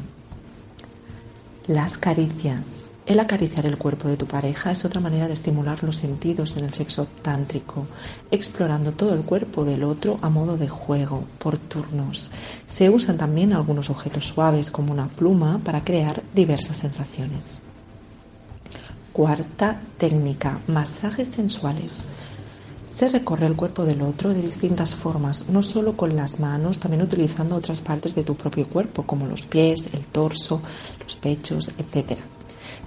[1.67, 2.94] Las caricias.
[3.07, 6.65] El acariciar el cuerpo de tu pareja es otra manera de estimular los sentidos en
[6.65, 7.87] el sexo tántrico,
[8.31, 12.31] explorando todo el cuerpo del otro a modo de juego, por turnos.
[12.65, 17.61] Se usan también algunos objetos suaves como una pluma para crear diversas sensaciones.
[19.13, 22.07] Cuarta técnica, masajes sensuales.
[22.87, 27.03] Se recorre el cuerpo del otro de distintas formas, no solo con las manos, también
[27.03, 30.63] utilizando otras partes de tu propio cuerpo, como los pies, el torso,
[31.03, 32.19] los pechos, etc.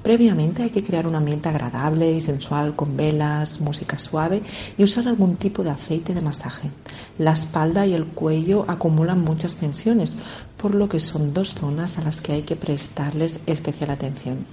[0.04, 4.42] Previamente hay que crear un ambiente agradable y sensual con velas, música suave
[4.78, 6.70] y usar algún tipo de aceite de masaje.
[7.18, 10.18] La espalda y el cuello acumulan muchas tensiones,
[10.58, 14.46] por lo que son dos zonas a las que hay que prestarles especial atención.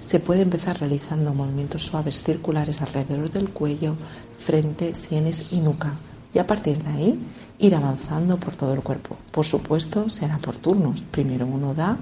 [0.00, 3.94] Se puede empezar realizando movimientos suaves circulares alrededor del cuello,
[4.36, 5.94] frente, sienes y nuca
[6.34, 7.20] y a partir de ahí
[7.58, 9.16] ir avanzando por todo el cuerpo.
[9.30, 11.00] Por supuesto, será por turnos.
[11.02, 11.96] Primero uno da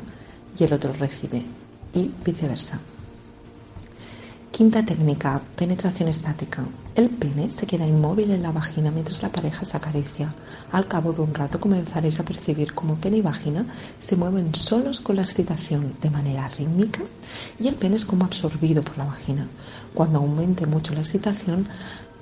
[0.59, 1.45] y el otro recibe
[1.93, 2.79] y viceversa.
[4.51, 6.65] Quinta técnica, penetración estática.
[6.95, 10.35] El pene se queda inmóvil en la vagina mientras la pareja se acaricia.
[10.73, 13.65] Al cabo de un rato comenzaréis a percibir cómo pene y vagina
[13.99, 17.01] se mueven solos con la excitación de manera rítmica
[17.59, 19.47] y el pene es como absorbido por la vagina.
[19.95, 21.67] Cuando aumente mucho la excitación,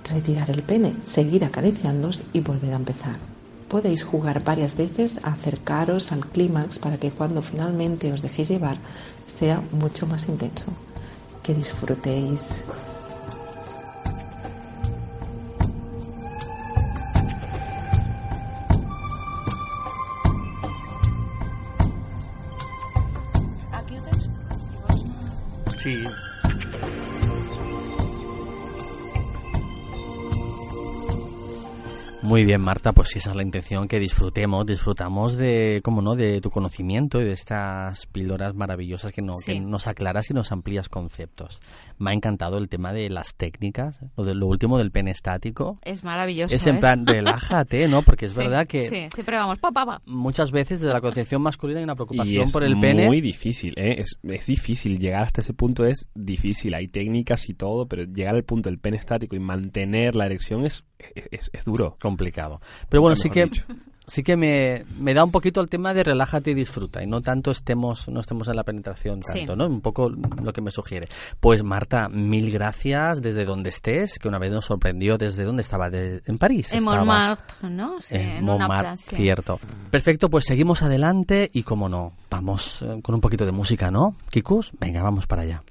[0.04, 3.37] retirar el pene, seguir acariciándos y volver a empezar
[3.68, 8.78] podéis jugar varias veces a acercaros al clímax para que cuando finalmente os dejéis llevar
[9.26, 10.72] sea mucho más intenso.
[11.42, 12.64] Que disfrutéis.
[25.82, 26.04] Sí,
[32.28, 36.14] Muy bien, Marta, pues si esa es la intención, que disfrutemos, disfrutamos de, como no,
[36.14, 40.52] de tu conocimiento y de estas píldoras maravillosas que, no, que nos aclaras y nos
[40.52, 41.58] amplías conceptos
[41.98, 45.78] me ha encantado el tema de las técnicas, lo, de, lo último del pene estático.
[45.84, 46.54] Es maravilloso.
[46.54, 46.80] Es en ¿eh?
[46.80, 48.02] plan, relájate, ¿no?
[48.02, 48.88] Porque es verdad que.
[48.88, 52.64] Sí, siempre vamos, pa, pa, Muchas veces desde la concepción masculina hay una preocupación por
[52.64, 53.02] el pene.
[53.02, 53.96] Es muy difícil, ¿eh?
[53.98, 54.98] Es, es difícil.
[54.98, 56.74] Llegar hasta ese punto es difícil.
[56.74, 60.64] Hay técnicas y todo, pero llegar al punto del pene estático y mantener la erección
[60.64, 61.96] es, es, es duro.
[62.00, 62.60] Complicado.
[62.88, 63.50] Pero bueno, sí que
[64.08, 67.20] sí que me, me, da un poquito el tema de relájate y disfruta y no
[67.20, 69.66] tanto estemos no estemos en la penetración tanto, ¿no?
[69.66, 71.08] Un poco lo que me sugiere.
[71.38, 75.88] Pues Marta, mil gracias desde donde estés, que una vez nos sorprendió desde donde estaba,
[75.92, 76.72] en París.
[76.72, 78.00] En Montmartre, ¿no?
[78.00, 79.60] Sí, en, Montmartre, cierto.
[79.90, 84.16] Perfecto, pues seguimos adelante y como no, vamos eh, con un poquito de música, ¿no?
[84.30, 85.62] Kikus, venga, vamos para allá.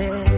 [0.00, 0.29] there.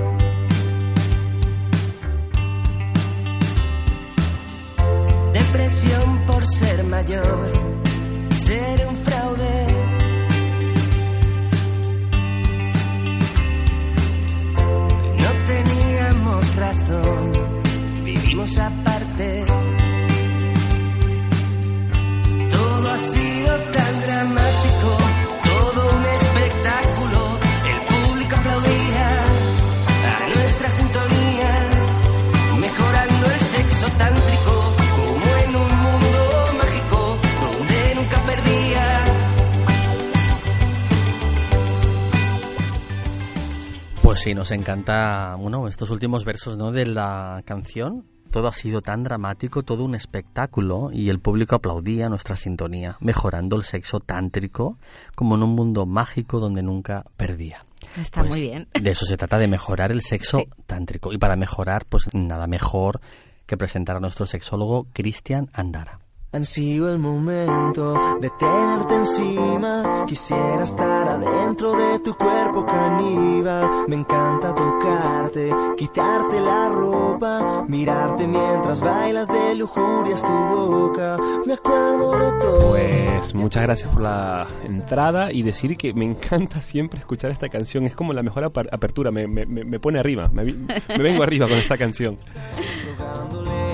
[44.33, 46.73] Sí, nos encanta, bueno, estos últimos versos, ¿no?
[46.73, 48.07] De la canción.
[48.31, 53.57] Todo ha sido tan dramático, todo un espectáculo y el público aplaudía nuestra sintonía, mejorando
[53.57, 54.79] el sexo tántrico
[55.15, 57.59] como en un mundo mágico donde nunca perdía.
[58.01, 58.69] Está pues muy bien.
[58.73, 61.13] De eso se trata, de mejorar el sexo tántrico.
[61.13, 63.03] Y para mejorar, pues nada mejor
[63.45, 66.02] que presentar a nuestro sexólogo Cristian Andara.
[66.35, 70.07] Ansío el momento de tenerte encima.
[70.07, 73.87] Quisiera estar adentro de tu cuerpo caníbal.
[73.87, 81.19] Me encanta tocarte, quitarte la ropa, mirarte mientras bailas de lujurias tu boca.
[81.45, 82.71] Me acuerdo de todo.
[82.71, 87.85] Pues muchas gracias por la entrada y decir que me encanta siempre escuchar esta canción.
[87.85, 91.59] Es como la mejor apertura, me, me, me pone arriba, me, me vengo arriba con
[91.59, 92.17] esta canción.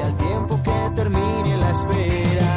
[0.05, 1.38] al tiempo que termine
[1.68, 2.54] la espera.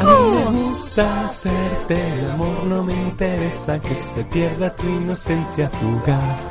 [0.00, 5.70] A mí me gusta hacerte el amor, no me interesa que se pierda tu inocencia
[5.70, 6.50] fugaz.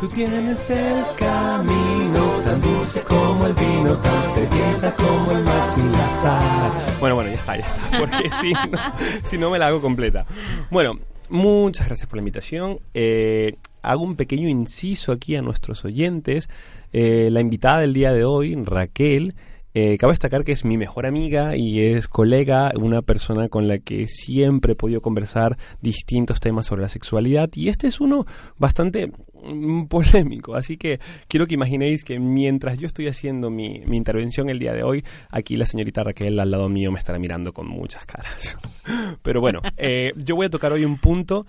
[0.00, 5.90] Tú tienes el camino tan dulce como el vino, tan sedienta como el mar sin
[5.90, 6.72] la sal.
[7.00, 8.78] Bueno, bueno, ya está, ya está, porque si no,
[9.24, 10.24] si no me la hago completa.
[10.70, 12.78] Bueno, muchas gracias por la invitación.
[12.94, 16.48] Eh, hago un pequeño inciso aquí a nuestros oyentes.
[16.92, 19.34] Eh, la invitada del día de hoy, Raquel,
[19.80, 23.78] eh, cabe destacar que es mi mejor amiga y es colega, una persona con la
[23.78, 29.12] que siempre he podido conversar distintos temas sobre la sexualidad y este es uno bastante
[29.44, 34.58] mm, polémico, así que quiero que imaginéis que mientras yo estoy haciendo mi, intervención el
[34.58, 38.04] día de hoy, aquí la señorita Raquel al lado mío me estará mirando con muchas
[38.04, 38.58] caras.
[39.22, 41.46] Pero bueno, eh, yo voy a tocar hoy un punto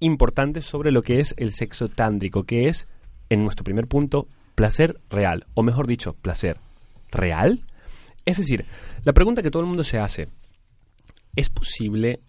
[0.00, 2.86] importante sobre lo que es el sexo tántrico, que es,
[3.30, 6.58] en nuestro primer punto, placer real, o mejor dicho, placer
[7.10, 7.64] real
[8.24, 8.64] es decir,
[9.04, 10.28] la pregunta que todo el mundo se hace,
[11.36, 12.20] ¿es posible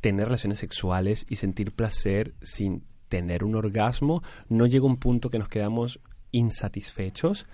[0.00, 4.22] tener relaciones sexuales y sentir placer sin tener un orgasmo?
[4.48, 7.46] ¿No llega un punto que nos quedamos insatisfechos?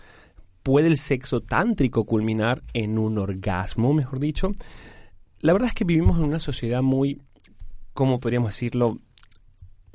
[0.62, 4.52] ¿Puede el sexo tántrico culminar en un orgasmo, mejor dicho?
[5.40, 7.20] La verdad es que vivimos en una sociedad muy,
[7.92, 8.98] ¿cómo podríamos decirlo?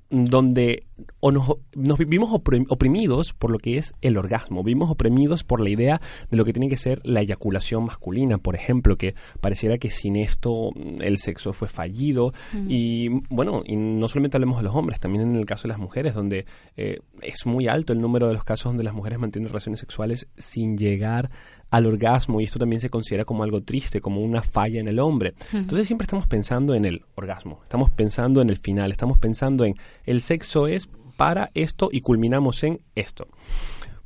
[0.09, 0.83] Donde
[1.19, 6.01] o nos, vivimos oprimidos por lo que es el orgasmo, vivimos oprimidos por la idea
[6.29, 10.15] de lo que tiene que ser la eyaculación masculina, por ejemplo, que pareciera que sin
[10.15, 12.65] esto mm, el sexo fue fallido mm.
[12.69, 15.79] y bueno, y no solamente hablemos de los hombres, también en el caso de las
[15.79, 16.45] mujeres, donde
[16.77, 20.27] eh, es muy alto el número de los casos donde las mujeres mantienen relaciones sexuales
[20.37, 21.29] sin llegar
[21.69, 24.99] al orgasmo y esto también se considera como algo triste, como una falla en el
[24.99, 25.35] hombre.
[25.53, 29.75] Entonces siempre estamos pensando en el orgasmo, estamos pensando en el final, estamos pensando en
[30.05, 33.27] el sexo es para esto y culminamos en esto.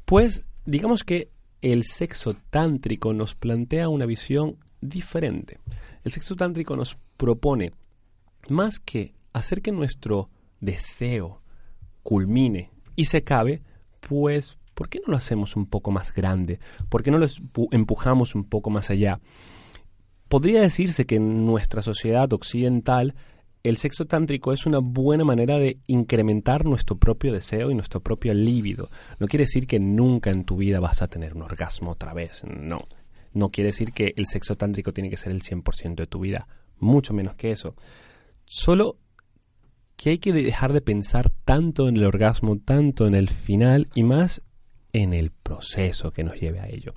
[0.05, 1.30] Pues digamos que
[1.61, 5.59] el sexo tántrico nos plantea una visión diferente.
[6.03, 7.72] El sexo tántrico nos propone
[8.49, 11.41] más que hacer que nuestro deseo
[12.01, 13.61] culmine y se acabe,
[14.01, 16.59] pues ¿por qué no lo hacemos un poco más grande?
[16.89, 17.28] ¿Por qué no lo
[17.71, 19.19] empujamos un poco más allá?
[20.28, 23.15] Podría decirse que en nuestra sociedad occidental
[23.63, 28.34] el sexo tántrico es una buena manera de incrementar nuestro propio deseo y nuestro propio
[28.34, 28.89] líbido.
[29.19, 32.43] No quiere decir que nunca en tu vida vas a tener un orgasmo otra vez,
[32.43, 32.80] no.
[33.32, 36.47] No quiere decir que el sexo tántrico tiene que ser el 100% de tu vida,
[36.78, 37.76] mucho menos que eso.
[38.45, 38.97] Solo
[39.95, 44.03] que hay que dejar de pensar tanto en el orgasmo, tanto en el final y
[44.03, 44.41] más
[44.94, 46.94] en el proceso que nos lleve a ello.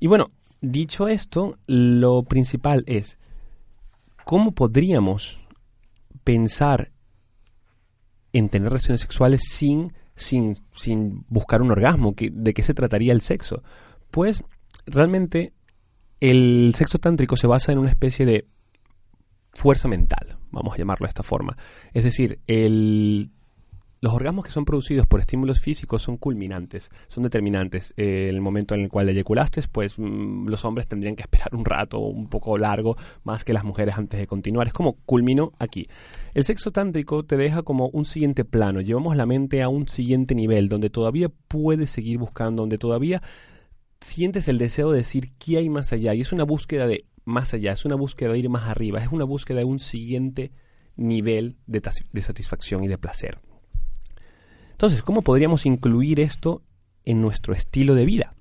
[0.00, 0.30] Y bueno,
[0.60, 3.18] dicho esto, lo principal es
[4.24, 5.38] cómo podríamos
[6.24, 6.90] pensar
[8.32, 12.14] en tener relaciones sexuales sin, sin, sin buscar un orgasmo.
[12.16, 13.62] ¿De qué se trataría el sexo?
[14.10, 14.42] Pues
[14.86, 15.52] realmente
[16.20, 18.46] el sexo tántrico se basa en una especie de
[19.52, 21.56] fuerza mental, vamos a llamarlo de esta forma.
[21.92, 23.30] Es decir, el
[24.06, 27.92] los orgasmos que son producidos por estímulos físicos son culminantes, son determinantes.
[27.96, 31.64] Eh, el momento en el cual eyaculaste, pues mm, los hombres tendrían que esperar un
[31.64, 34.68] rato un poco largo más que las mujeres antes de continuar.
[34.68, 35.88] Es como culminó aquí.
[36.34, 40.36] El sexo tántrico te deja como un siguiente plano, llevamos la mente a un siguiente
[40.36, 43.20] nivel donde todavía puedes seguir buscando, donde todavía
[44.00, 47.54] sientes el deseo de decir qué hay más allá y es una búsqueda de más
[47.54, 50.52] allá, es una búsqueda de ir más arriba, es una búsqueda de un siguiente
[50.94, 51.82] nivel de,
[52.12, 53.40] de satisfacción y de placer.
[54.76, 56.60] Entonces, ¿cómo podríamos incluir esto
[57.02, 58.34] en nuestro estilo de vida?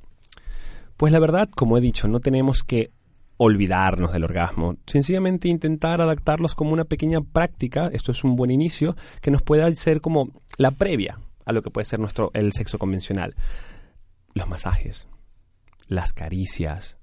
[0.97, 2.91] Pues la verdad, como he dicho, no tenemos que
[3.37, 8.97] olvidarnos del orgasmo, sencillamente intentar adaptarlos como una pequeña práctica, esto es un buen inicio,
[9.21, 12.77] que nos pueda ser como la previa a lo que puede ser nuestro el sexo
[12.77, 13.33] convencional.
[14.33, 15.07] Los masajes,
[15.87, 16.97] las caricias,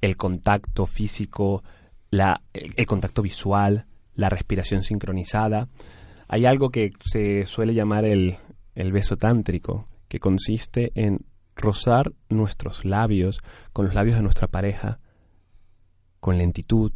[0.00, 1.64] el contacto físico,
[2.12, 5.66] el contacto visual, la respiración sincronizada.
[6.28, 8.36] Hay algo que se suele llamar el,
[8.78, 11.26] el beso tántrico, que consiste en
[11.56, 13.40] rozar nuestros labios
[13.72, 15.00] con los labios de nuestra pareja,
[16.20, 16.92] con lentitud,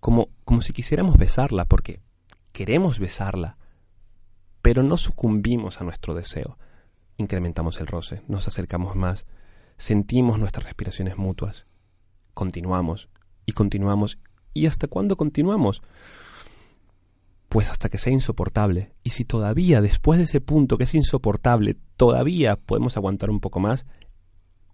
[0.00, 2.00] como, como si quisiéramos besarla, porque
[2.50, 3.56] queremos besarla,
[4.62, 6.58] pero no sucumbimos a nuestro deseo.
[7.18, 9.26] Incrementamos el roce, nos acercamos más,
[9.76, 11.68] sentimos nuestras respiraciones mutuas,
[12.34, 13.08] continuamos
[13.46, 14.18] y continuamos.
[14.52, 15.82] ¿Y hasta cuándo continuamos?
[17.56, 18.92] Pues hasta que sea insoportable.
[19.02, 23.60] Y si todavía, después de ese punto que es insoportable, todavía podemos aguantar un poco
[23.60, 23.86] más,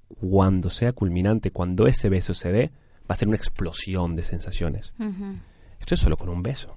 [0.09, 2.73] cuando sea culminante, cuando ese beso se dé,
[3.03, 4.95] va a ser una explosión de sensaciones.
[5.79, 6.77] Esto es solo con un beso.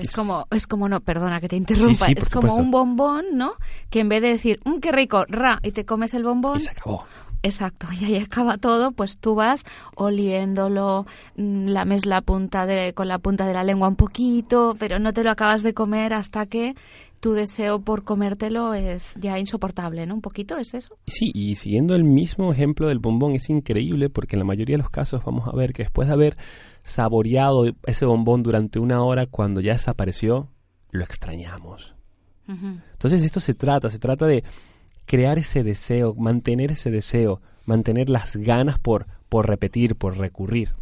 [0.00, 3.52] es como, es como, no, perdona que te interrumpa, es como un bombón, ¿no?
[3.90, 6.56] Que en vez de decir, mmm, qué rico, ra, y te comes el bombón.
[6.56, 7.04] Y se acabó.
[7.42, 9.64] Exacto, y ahí acaba todo, pues tú vas
[9.96, 14.98] oliéndolo, mm, lames la punta de, con la punta de la lengua un poquito, pero
[14.98, 16.74] no te lo acabas de comer hasta que
[17.20, 20.14] tu deseo por comértelo es ya insoportable, ¿no?
[20.14, 20.96] Un poquito, ¿es eso?
[21.06, 24.82] Sí, y siguiendo el mismo ejemplo del bombón, es increíble porque en la mayoría de
[24.82, 26.36] los casos vamos a ver que después de haber
[26.82, 30.48] saboreado ese bombón durante una hora, cuando ya desapareció,
[30.90, 31.94] lo extrañamos.
[32.48, 34.42] Entonces de esto se trata, se trata de
[35.06, 40.74] crear ese deseo, mantener ese deseo, mantener las ganas por, por repetir, por recurrir.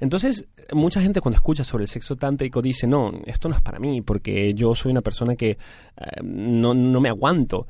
[0.00, 3.78] Entonces, mucha gente cuando escucha sobre el sexo tántrico dice, no, esto no es para
[3.78, 5.58] mí, porque yo soy una persona que eh,
[6.22, 7.66] no, no me aguanto.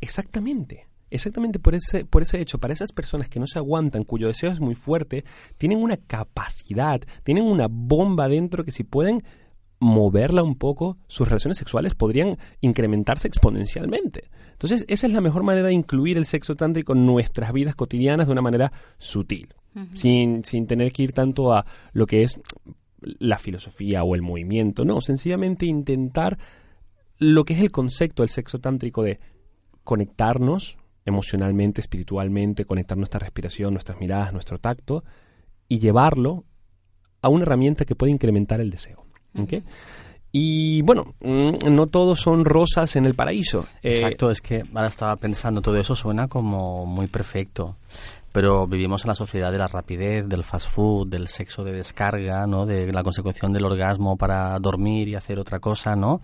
[0.00, 0.88] Exactamente.
[1.10, 4.50] Exactamente por ese, por ese hecho, para esas personas que no se aguantan, cuyo deseo
[4.50, 5.24] es muy fuerte,
[5.58, 9.22] tienen una capacidad, tienen una bomba dentro que si pueden
[9.82, 14.30] moverla un poco, sus relaciones sexuales podrían incrementarse exponencialmente.
[14.52, 18.28] Entonces, esa es la mejor manera de incluir el sexo tántrico en nuestras vidas cotidianas
[18.28, 19.52] de una manera sutil,
[19.94, 22.38] sin, sin tener que ir tanto a lo que es
[23.00, 26.38] la filosofía o el movimiento, no, sencillamente intentar
[27.18, 29.18] lo que es el concepto del sexo tántrico de
[29.82, 35.02] conectarnos emocionalmente, espiritualmente, conectar nuestra respiración, nuestras miradas, nuestro tacto
[35.66, 36.44] y llevarlo
[37.20, 39.01] a una herramienta que puede incrementar el deseo.
[40.34, 43.66] Y bueno, mm, no todos son rosas en el paraíso.
[43.82, 47.76] Eh, Exacto, es que ahora estaba pensando, todo eso suena como muy perfecto.
[48.32, 52.46] Pero vivimos en la sociedad de la rapidez, del fast food, del sexo de descarga,
[52.46, 52.64] ¿no?
[52.64, 56.22] De la consecución del orgasmo para dormir y hacer otra cosa, ¿no?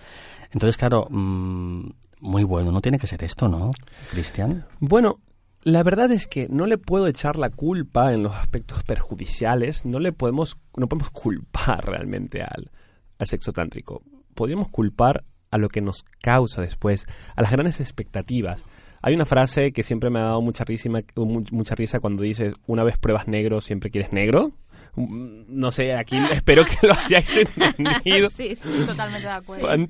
[0.50, 1.90] Entonces, claro, mm,
[2.20, 3.72] muy bueno, no tiene que ser esto, ¿no,
[4.10, 4.64] Cristian?
[4.80, 5.18] Bueno,
[5.64, 10.00] la verdad es que no le puedo echar la culpa en los aspectos perjudiciales, no
[10.00, 12.70] le podemos, no podemos culpar realmente al,
[13.18, 14.02] al sexo tántrico.
[14.34, 18.64] Podríamos culpar a lo que nos causa después, a las grandes expectatías.
[19.00, 22.82] Hay una frase que siempre me ha dado mucha risa, mucha risa cuando dices, una
[22.82, 24.52] vez pruebas negro, siempre quieres negro.
[24.96, 28.28] Mm, no sé, aquí espero que lo hayáis entendido.
[28.30, 28.56] Sí,
[28.86, 29.68] totalmente de acuerdo.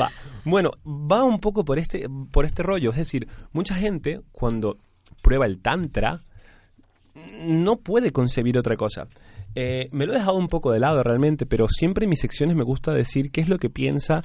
[0.00, 0.10] va.
[0.44, 2.90] Bueno, va un poco por este, por este rollo.
[2.90, 4.78] Es decir, mucha gente cuando
[5.22, 6.20] prueba el tantra
[7.46, 9.08] no puede concebir otra cosa.
[9.58, 12.56] Eh, me lo he dejado un poco de lado realmente, pero siempre en mis secciones
[12.56, 14.22] me gusta decir qué es lo que piensa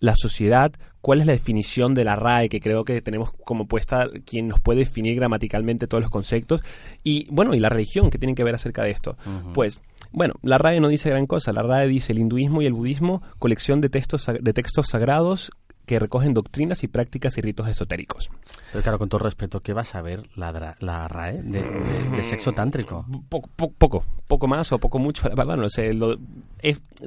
[0.00, 4.08] la sociedad, cuál es la definición de la RAE, que creo que tenemos como puesta
[4.26, 6.62] quien nos puede definir gramaticalmente todos los conceptos,
[7.04, 9.16] y bueno, y la religión, que tienen que ver acerca de esto.
[9.54, 9.78] Pues,
[10.10, 13.22] bueno, la RAE no dice gran cosa, la RAE dice el hinduismo y el budismo,
[13.38, 15.52] colección de textos, de textos sagrados
[15.86, 18.28] que recogen doctrinas y prácticas y ritos esotéricos.
[18.72, 22.52] Pero claro, con todo respeto, ¿qué vas a ver la, la RAE de, de, sexo
[22.52, 23.06] tántrico?
[23.28, 25.94] Poco, poco, poco, más o poco mucho, la verdad, no sé.
[25.94, 26.18] Lo,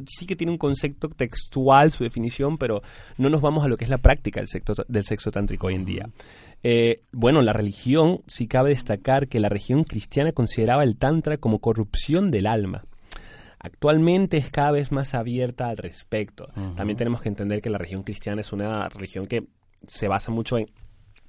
[0.08, 2.82] sí que tiene un concepto textual, su definición, pero
[3.18, 5.76] no nos vamos a lo que es la práctica del sexo, del sexo tántrico hoy
[5.76, 6.10] en día.
[6.64, 11.60] Eh, bueno, la religión, sí cabe destacar que la religión cristiana consideraba el tantra como
[11.60, 12.86] corrupción del alma
[13.60, 16.48] actualmente es cada vez más abierta al respecto.
[16.76, 19.46] También tenemos que entender que la religión cristiana es una religión que
[19.88, 20.66] se basa mucho en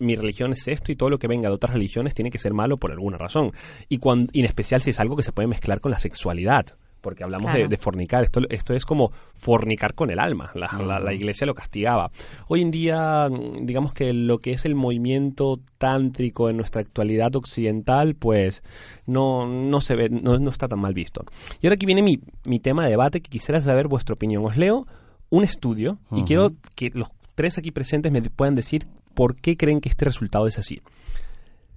[0.01, 2.55] mi religión es esto y todo lo que venga de otras religiones tiene que ser
[2.55, 3.53] malo por alguna razón.
[3.89, 6.75] Y, cuando, y en especial si es algo que se puede mezclar con la sexualidad
[7.01, 8.23] porque hablamos de, fornicar.
[8.23, 10.53] Esto, esto es como fornicar con el alma.
[10.55, 12.11] La, iglesia lo castigaba.
[12.49, 13.29] Hoy en día,
[13.63, 18.63] digamos que lo que es el movimiento tántrico en nuestra actualidad occidental, pues
[19.07, 21.25] no, no se ve, no, está tan mal visto.
[21.61, 24.45] Y ahora aquí viene mi, mi tema de debate que quisiera saber vuestra opinión.
[24.45, 24.87] Os leo
[25.31, 29.81] un estudio y quiero que los tres aquí presentes me puedan decir por qué creen
[29.81, 30.81] que este resultado es así.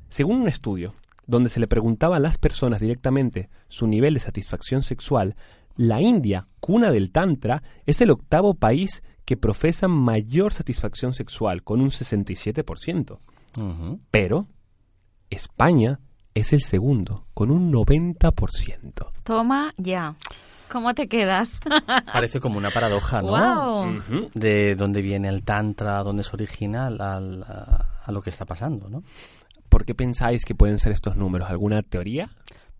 [0.09, 0.93] Según un estudio,
[1.25, 5.35] donde se le preguntaba a las personas directamente su nivel de satisfacción sexual,
[5.75, 11.81] la India, cuna del Tantra, es el octavo país que profesa mayor satisfacción sexual, con
[11.81, 13.19] un 67%.
[14.11, 14.47] Pero
[15.29, 15.99] España
[16.33, 19.11] es el segundo, con un 90%.
[19.23, 20.15] Toma ya.
[20.71, 21.59] ¿Cómo te quedas?
[22.13, 24.01] Parece como una paradoja, ¿no?
[24.33, 29.03] De dónde viene el Tantra, dónde se origina a lo que está pasando, ¿no?
[29.73, 31.49] ¿Por qué pensáis que pueden ser estos números?
[31.49, 32.29] ¿Alguna teoría?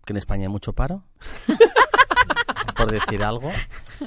[0.06, 1.02] ¿Que en España hay mucho paro?
[2.76, 3.50] por decir algo.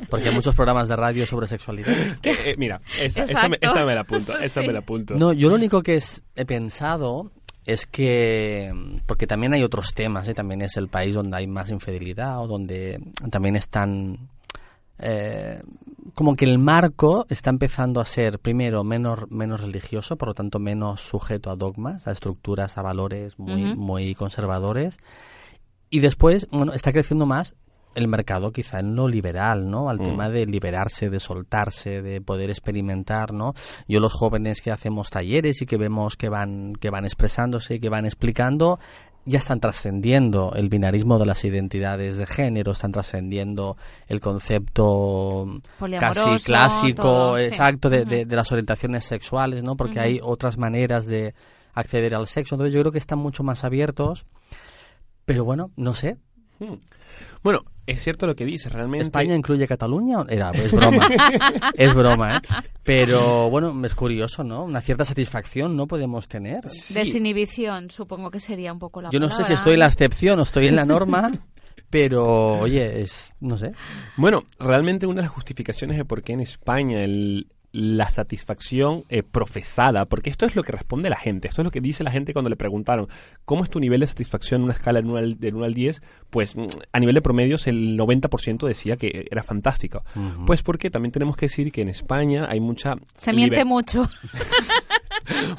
[0.10, 1.92] Porque hay muchos programas de radio sobre sexualidad.
[2.24, 4.38] Eh, eh, mira, esa, me, la apunto.
[4.40, 5.16] Esa me la apunto.
[5.16, 6.02] No, yo lo único que
[6.38, 7.30] he pensado
[7.66, 8.74] es que,
[9.06, 10.34] porque también hay otros temas, ¿eh?
[10.34, 14.30] también es el país donde hay más infidelidad o donde también están
[14.98, 15.62] eh,
[16.16, 20.60] como que el marco está empezando a ser, primero, menos, menos religioso, por lo tanto,
[20.60, 24.98] menos sujeto a dogmas, a estructuras, a valores muy, muy conservadores.
[25.90, 27.56] Y después, bueno, está creciendo más
[27.98, 29.90] el mercado quizá en lo liberal, ¿no?
[29.90, 30.04] Al mm.
[30.04, 33.54] tema de liberarse, de soltarse, de poder experimentar, ¿no?
[33.88, 37.80] Yo los jóvenes que hacemos talleres y que vemos que van que van expresándose y
[37.80, 38.80] que van explicando
[39.28, 43.76] ya están trascendiendo el binarismo de las identidades de género, están trascendiendo
[44.08, 45.62] el concepto
[46.00, 49.76] casi clásico, exacto, de, las orientaciones sexuales, ¿no?
[49.76, 51.36] Porque hay otras maneras de
[51.74, 52.56] acceder al sexo.
[52.56, 54.26] Entonces yo creo que están mucho más abiertos.
[55.26, 56.18] Pero bueno, no sé.
[56.60, 56.76] Hmm.
[57.44, 59.06] Bueno, es cierto lo que dice, realmente.
[59.06, 60.26] ¿España incluye Cataluña?
[60.28, 61.08] Era, es broma.
[61.74, 62.42] es broma, ¿eh?
[62.84, 64.66] Pero bueno, es curioso, ¿no?
[64.66, 65.88] Una cierta satisfacción, ¿no?
[65.88, 66.66] Podemos tener.
[66.66, 70.38] Desinhibición, supongo que sería un poco la Yo no sé si estoy en la excepción
[70.40, 71.32] o estoy en la norma.
[71.90, 73.72] pero, oye, es, no sé.
[74.18, 79.22] Bueno, realmente una de las justificaciones de por qué en España el, la satisfacción eh,
[79.22, 82.10] profesada, porque esto es lo que responde la gente, esto es lo que dice la
[82.10, 83.08] gente cuando le preguntaron
[83.46, 86.02] cómo es tu nivel de satisfacción en una escala del 1 al, 1 al 10,
[86.32, 90.04] pues mm, a nivel de promedios el 90% decía que era fantástico.
[90.48, 92.96] Pues porque también tenemos que decir que en España hay mucha...
[93.16, 94.10] Se miente mucho.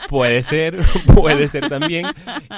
[0.09, 0.79] puede ser,
[1.15, 2.07] puede ser también.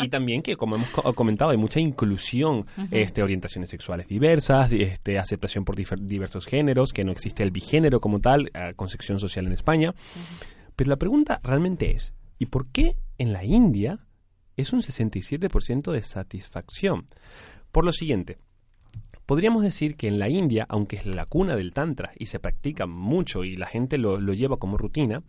[0.02, 5.64] Y también que, como hemos comentado, hay mucha inclusión, este, orientaciones sexuales diversas, este, aceptación
[5.64, 9.94] por diversos géneros, que no existe el bigénero como tal, eh, concepción social en España.
[10.76, 13.98] Pero la pregunta realmente es, ¿y por qué en la India
[14.56, 17.06] es un 67% de satisfacción?
[17.72, 18.38] Por lo siguiente,
[19.30, 22.86] Podríamos decir que en la India, aunque es la cuna del Tantra y se practica
[22.86, 25.22] mucho y la gente lo, lo lleva como rutina,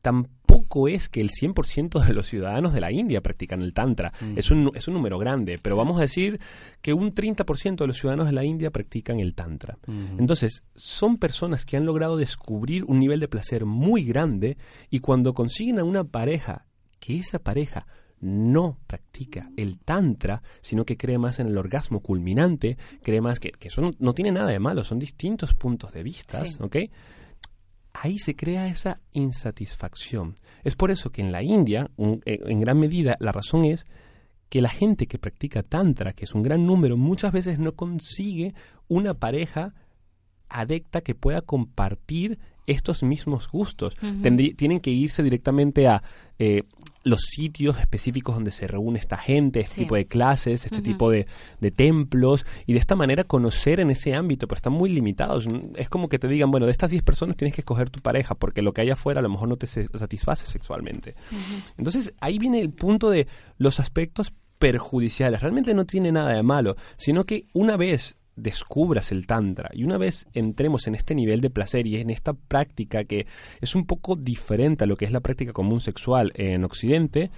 [0.00, 4.12] tampoco es que el 100% de los ciudadanos de la India practican el Tantra.
[4.20, 4.38] Mm.
[4.38, 6.40] Es, un, es un número grande, pero vamos a decir
[6.80, 9.78] que un 30% de los ciudadanos de la India practican el Tantra.
[10.18, 14.56] Entonces, son personas que han logrado descubrir un nivel de placer muy grande
[14.90, 16.66] y cuando consiguen a una pareja,
[17.00, 17.86] que esa pareja
[18.20, 23.50] no practica el tantra, sino que cree más en el orgasmo culminante, cree más que,
[23.52, 26.76] que eso no, tiene nada de malo, son distintos puntos de vista, ¿ok?
[28.00, 30.34] Ahí se crea esa insatisfacción.
[30.64, 33.86] Es por eso que en la India, eh, en gran medida, la razón es
[34.48, 38.54] que la gente que practica tantra, que es un gran número, muchas veces no consigue
[38.88, 39.74] una pareja
[40.48, 42.38] adecta que pueda compartir
[42.68, 43.96] estos mismos gustos.
[44.00, 46.02] Tendrí- tienen que irse directamente a
[46.38, 46.62] eh,
[47.02, 49.80] los sitios específicos donde se reúne esta gente, este Sí.
[49.82, 51.26] tipo de clases, este tipo de,
[51.60, 55.48] de templos, y de esta manera conocer en ese ámbito, pero están muy limitados.
[55.74, 58.34] Es como que te digan, bueno, de estas 10 personas tienes que escoger tu pareja,
[58.36, 61.14] porque lo que hay afuera a lo mejor no te satisface sexualmente.
[61.76, 65.40] Entonces ahí viene el punto de los aspectos perjudiciales.
[65.40, 69.70] Realmente no tiene nada de malo, sino que una vez descubras el tantra.
[69.72, 73.26] Y una vez entremos en este nivel de placer y en esta práctica que
[73.60, 77.30] es un poco diferente a lo que es la práctica común sexual en Occidente,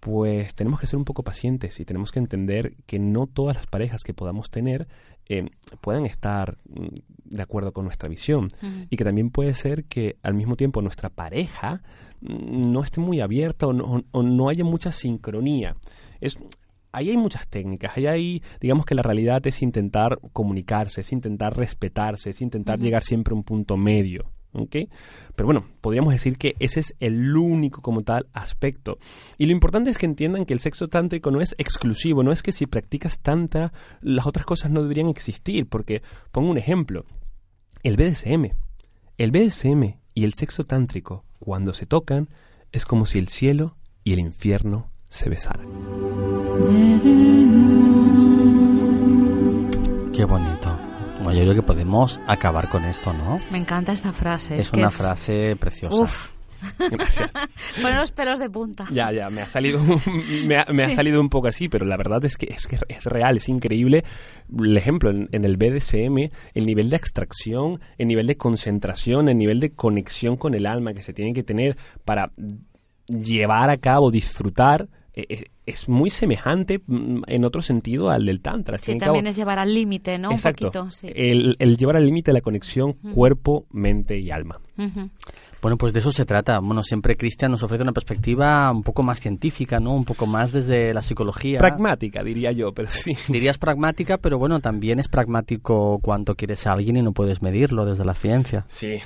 [0.00, 3.66] pues tenemos que ser un poco pacientes y tenemos que entender que no todas las
[3.66, 4.86] parejas que podamos tener
[5.28, 5.48] eh,
[5.80, 8.48] puedan estar mm, de acuerdo con nuestra visión.
[8.88, 11.82] Y que también puede ser que al mismo tiempo nuestra pareja
[12.20, 15.76] mm, no esté muy abierta o no, o no haya mucha sincronía.
[16.20, 16.38] Es,
[16.96, 21.54] ahí hay muchas técnicas, ahí hay, digamos que la realidad es intentar comunicarse, es intentar
[21.54, 24.32] respetarse, es intentar llegar siempre a un punto medio.
[24.70, 28.96] Pero bueno, podríamos decir que ese es el único como tal aspecto.
[29.36, 32.42] Y lo importante es que entiendan que el sexo tántrico no es exclusivo, no es
[32.42, 36.00] que si practicas tantra, las otras cosas no deberían existir, porque
[36.32, 37.04] pongo un ejemplo,
[37.82, 38.56] el BDSM.
[39.18, 42.30] El BDSM y el sexo tántrico, cuando se tocan,
[42.72, 45.66] es como si el cielo y el infierno se besaran.
[50.12, 50.76] Qué bonito.
[51.22, 53.40] Bueno, yo creo que podemos acabar con esto, ¿no?
[53.50, 54.58] Me encanta esta frase.
[54.58, 55.96] Es, que una frase preciosa.
[56.02, 56.32] Uf.
[56.90, 57.30] Gracias.
[57.82, 58.86] Pone los pelos de punta.
[58.90, 59.78] Ya, ya, me ha salido,
[60.46, 60.94] me ha, me ha Sí.
[60.94, 64.04] salido un poco así, pero la verdad es que es, que es real, es increíble.
[64.58, 69.36] El ejemplo, en, en el BDSM, el nivel de abstracción, el nivel de concentración, el
[69.36, 72.32] nivel de conexión con el alma que se tiene que tener para
[73.06, 78.40] llevar a cabo, disfrutar, eh, eh, es muy semejante mm, en otro sentido al del
[78.40, 78.76] Tantra.
[78.78, 80.30] Sí, cabo, también es llevar al límite, ¿no?
[80.30, 80.66] Exacto.
[80.66, 81.08] Un poquito, sí.
[81.14, 84.60] el, el llevar al límite la conexión cuerpo, mente y alma.
[85.62, 86.58] Bueno, pues de eso se trata.
[86.60, 89.94] Bueno, siempre Cristian nos ofrece una perspectiva un poco más científica, ¿no?
[89.94, 91.58] Un poco más desde la psicología.
[91.58, 93.16] Pragmática, diría yo, pero sí.
[93.28, 97.86] Dirías pragmática, pero bueno, también es pragmático cuánto quieres a alguien y no puedes medirlo
[97.86, 98.66] desde la ciencia.
[98.68, 98.98] Sí.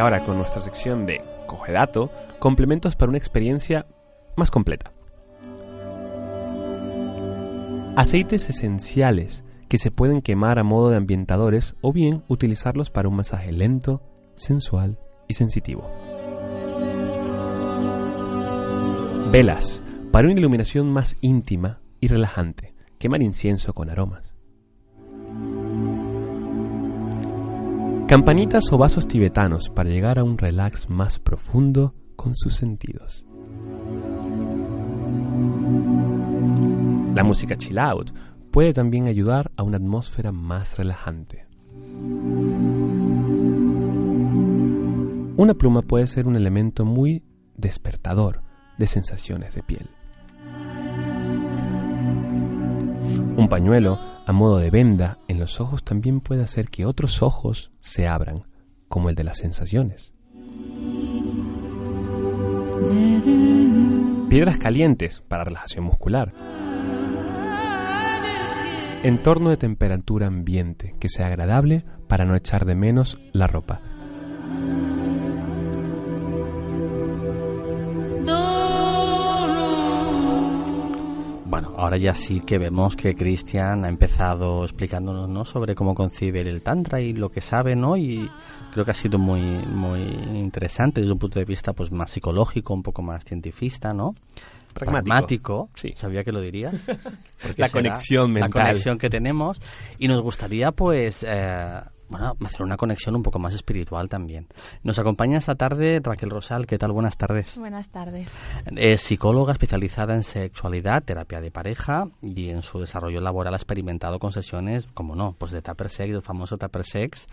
[0.00, 3.86] Ahora con nuestra sección de Coge Dato, complementos para una experiencia
[4.36, 4.92] más completa.
[7.96, 13.16] Aceites esenciales que se pueden quemar a modo de ambientadores o bien utilizarlos para un
[13.16, 14.02] masaje lento,
[14.34, 14.98] sensual
[15.28, 15.88] y sensitivo.
[19.30, 19.80] Velas
[20.10, 22.74] para una iluminación más íntima y relajante.
[22.98, 24.29] Quemar incienso con aromas.
[28.10, 33.24] Campanitas o vasos tibetanos para llegar a un relax más profundo con sus sentidos.
[37.14, 38.10] La música chill out
[38.50, 41.46] puede también ayudar a una atmósfera más relajante.
[45.36, 47.22] Una pluma puede ser un elemento muy
[47.56, 48.42] despertador
[48.76, 49.88] de sensaciones de piel.
[53.36, 54.00] Un pañuelo
[54.30, 58.44] a modo de venda en los ojos también puede hacer que otros ojos se abran,
[58.86, 60.12] como el de las sensaciones.
[64.28, 66.32] Piedras calientes para relajación muscular.
[69.02, 73.80] Entorno de temperatura ambiente que sea agradable para no echar de menos la ropa.
[81.80, 85.44] Ahora ya sí que vemos que Cristian ha empezado explicándonos ¿no?
[85.44, 87.96] sobre cómo concibe el Tantra y lo que sabe, ¿no?
[87.96, 88.28] Y
[88.72, 90.00] creo que ha sido muy, muy
[90.34, 94.14] interesante desde un punto de vista pues más psicológico, un poco más cientifista, ¿no?
[94.74, 95.70] Pragmático.
[95.74, 95.94] Sí.
[95.96, 96.70] Sabía que lo diría.
[97.42, 98.50] Porque La conexión mental.
[98.54, 99.60] La conexión que tenemos.
[99.98, 101.80] Y nos gustaría, pues, eh,
[102.10, 104.48] bueno, hacer una conexión un poco más espiritual también.
[104.82, 106.66] Nos acompaña esta tarde Raquel Rosal.
[106.66, 106.90] ¿Qué tal?
[106.90, 107.56] Buenas tardes.
[107.56, 108.28] Buenas tardes.
[108.76, 114.18] Es psicóloga especializada en sexualidad, terapia de pareja y en su desarrollo laboral ha experimentado
[114.18, 117.26] con sesiones, como no, pues de Tupper Sex, del famoso Tupper Sex.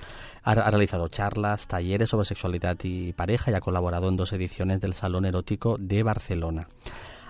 [0.44, 4.80] Ha, ha realizado charlas, talleres sobre sexualidad y pareja y ha colaborado en dos ediciones
[4.80, 6.68] del Salón Erótico de Barcelona.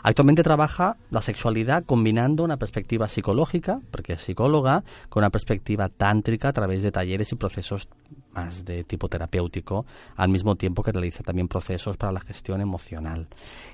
[0.08, 6.48] Actualmente trabaja la sexualidad combinando una perspectiva psicológica, porque es psicóloga, con una perspectiva tántrica
[6.48, 7.90] a través de talleres y procesos
[8.32, 9.86] más de tipo terapéutico,
[10.16, 13.28] al mismo tiempo que realiza también procesos para la gestión emocional.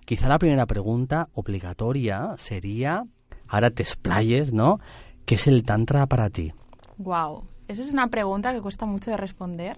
[0.05, 3.03] Quizá la primera pregunta obligatoria sería,
[3.47, 4.79] ahora te explayes, ¿no?
[5.27, 6.51] ¿Qué es el tantra para ti?
[6.97, 9.77] Wow, esa es una pregunta que cuesta mucho de responder.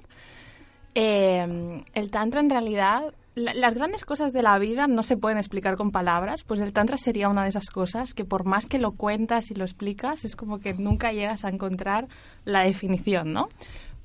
[0.93, 5.75] Eh, el tantra en realidad las grandes cosas de la vida no se pueden explicar
[5.75, 8.93] con palabras, pues el tantra sería una de esas cosas que por más que lo
[8.93, 12.07] cuentas y lo explicas, es como que nunca llegas a encontrar
[12.45, 13.49] la definición, ¿no?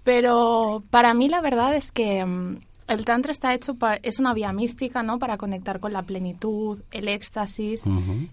[0.02, 2.58] Pero para mí la verdad es que mm,
[2.88, 5.20] el tantra está hecho es una vía mística, ¿no?
[5.20, 7.84] Para conectar con la plenitud, el éxtasis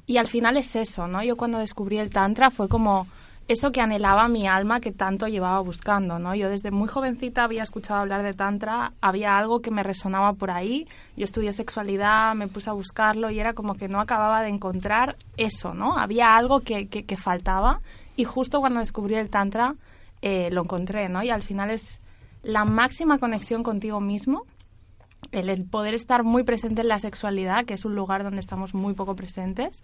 [0.07, 1.23] y al final es eso, ¿no?
[1.23, 3.05] Yo cuando descubrí el tantra fue como
[3.47, 6.35] eso que anhelaba mi alma que tanto llevaba buscando, ¿no?
[6.35, 10.51] Yo desde muy jovencita había escuchado hablar de tantra, había algo que me resonaba por
[10.51, 10.85] ahí,
[11.15, 15.15] yo estudié sexualidad, me puse a buscarlo y era como que no acababa de encontrar
[15.37, 15.97] eso, ¿no?
[15.97, 17.79] Había algo que, que, faltaba
[18.17, 19.73] y justo cuando descubrí el tantra
[20.21, 21.23] eh, lo encontré, ¿no?
[21.23, 22.01] Y al final es
[22.43, 24.43] la máxima conexión contigo mismo,
[25.31, 28.93] el poder estar muy presente en la sexualidad, que es un lugar donde estamos muy
[28.93, 29.81] poco presentes,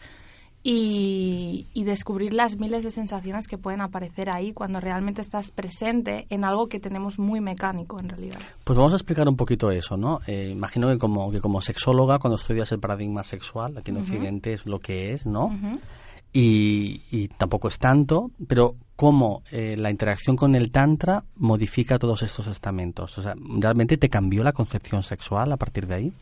[0.64, 6.45] y, descubrir las miles de sensaciones que pueden aparecer ahí cuando realmente estás presente en
[6.45, 8.39] algo que tenemos muy mecánico en realidad.
[8.64, 10.22] Pues vamos a explicar un poquito eso, ¿no?
[10.26, 14.53] Eh, imagino que como, que como sexóloga, cuando estudias el paradigma sexual, aquí en Occidente
[14.53, 15.51] es lo que es, ¿no?
[16.32, 22.47] y, tampoco es tanto, pero cómo eh, la interacción con el tantra modifica todos estos
[22.47, 23.18] estamentos.
[23.18, 26.14] O sea, ¿realmente te cambió la concepción sexual a partir de ahí?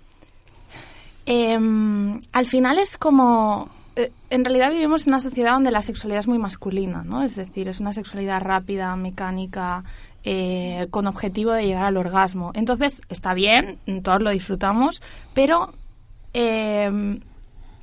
[1.26, 6.22] Em, al final es como eh, en realidad vivimos en una sociedad donde la sexualidad
[6.22, 7.24] es muy masculina, ¿no?
[7.24, 9.84] Es decir, es una sexualidad rápida, mecánica,
[10.24, 12.52] eh, con objetivo de llegar al orgasmo.
[12.54, 15.02] Entonces, está bien, todos lo disfrutamos,
[15.34, 15.74] pero
[16.34, 17.20] eh,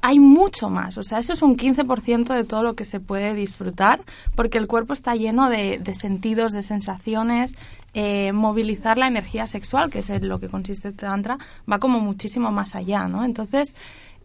[0.01, 0.97] hay mucho más.
[0.97, 4.01] O sea, eso es un 15% de todo lo que se puede disfrutar,
[4.35, 7.55] porque el cuerpo está lleno de, sentidos, de sensaciones.
[8.33, 11.37] movilizar la energía sexual, que es lo que consiste el Tantra,
[11.71, 13.25] va como muchísimo más allá, ¿no?
[13.25, 13.75] Entonces,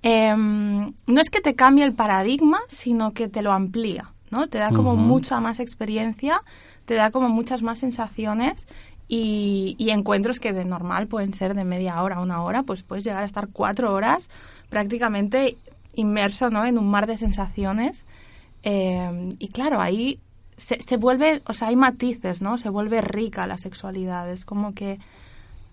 [0.03, 4.47] Em, no es que te cambie el paradigma, sino que te lo amplía, ¿no?
[4.47, 6.41] Te da como mucha más experiencia,
[6.85, 8.67] te da como muchas más sensaciones
[9.07, 13.23] y, encuentros que de normal pueden ser de media hora, una hora, pues puedes llegar
[13.23, 14.29] a estar cuatro horas
[14.69, 15.57] prácticamente
[15.95, 16.65] inmerso, ¿no?
[16.65, 18.05] En un mar de sensaciones.
[18.63, 20.19] Em, y claro, ahí
[20.57, 22.57] se, se, vuelve, o sea, hay matices, ¿no?
[22.57, 24.29] Se vuelve rica la sexualidad.
[24.29, 24.99] Es como que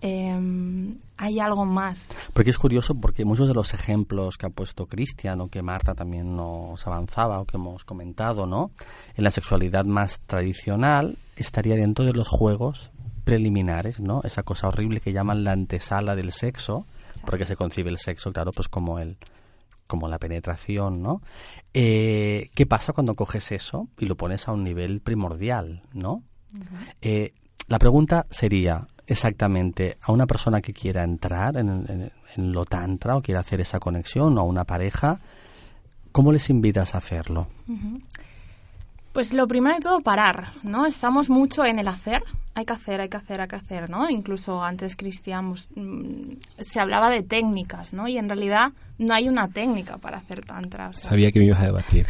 [0.01, 2.09] Em, hay algo más.
[2.33, 5.93] Porque es curioso porque muchos de los ejemplos que ha puesto Cristian o que Marta
[5.93, 8.71] también nos avanzaba o que hemos comentado, ¿no?
[9.15, 12.89] En la sexualidad más tradicional estaría dentro de los juegos
[13.23, 14.21] preliminares, ¿no?
[14.23, 16.87] Esa cosa horrible que llaman la antesala del sexo,
[17.25, 19.17] porque se concibe el sexo, claro, pues como el
[19.85, 21.21] como la penetración, ¿no?
[21.73, 26.23] Eh, ¿Qué pasa cuando coges eso y lo pones a un nivel primordial, ¿no?
[27.01, 27.33] Eh,
[27.67, 33.41] la pregunta sería, exactamente a una persona que quiera entrar en, lo tantra o quiera
[33.41, 35.19] hacer esa conexión o a una pareja,
[36.11, 37.47] ¿cómo les invitas a hacerlo?
[39.11, 40.85] Pues lo primero de todo, parar, ¿no?
[40.85, 42.23] Estamos mucho en el hacer,
[42.55, 44.09] hay que hacer, hay que hacer, hay que hacer, ¿no?
[44.09, 48.07] Incluso antes Cristian pues, mm, se hablaba de técnicas, ¿no?
[48.07, 50.93] Y en realidad no hay una técnica para hacer tantra.
[50.93, 52.05] Sabía que me ibas a debatir.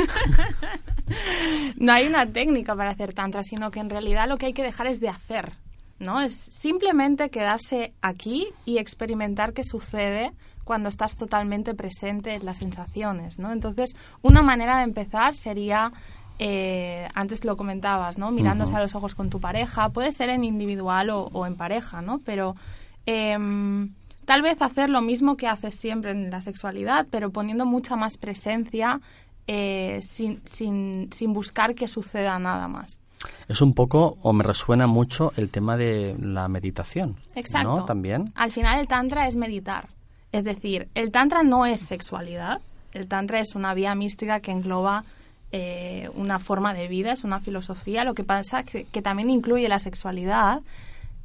[1.77, 4.63] no hay una técnica para hacer tantra, sino que en realidad lo que hay que
[4.63, 5.53] dejar es de hacer,
[6.01, 6.19] ¿no?
[6.19, 10.33] Es simplemente quedarse aquí y experimentar qué sucede
[10.63, 13.51] cuando estás totalmente presente en las sensaciones, ¿no?
[13.51, 15.91] Entonces, una manera de empezar sería,
[16.39, 18.31] eh, antes lo comentabas, ¿no?
[18.31, 22.19] Mirándose a los ojos con tu pareja, puede ser en individual o, en pareja, ¿no?
[22.19, 22.55] Pero
[23.05, 23.93] em,
[24.25, 28.17] tal vez hacer lo mismo que haces siempre en la sexualidad, pero poniendo mucha más
[28.17, 29.01] presencia
[29.47, 33.01] eh, sin, sin, sin buscar que suceda nada más.
[33.51, 37.17] Es un poco, o me resuena mucho, el tema de la meditación.
[37.35, 37.79] Exacto.
[37.79, 37.85] ¿no?
[37.85, 38.31] También.
[38.33, 39.89] Al final el tantra es meditar.
[40.31, 42.61] Es decir, el tantra no es sexualidad.
[42.93, 45.03] El tantra es una vía mística que engloba
[45.51, 48.05] eh, una forma de vida, es una filosofía.
[48.05, 50.61] Lo que pasa es que, también incluye la sexualidad.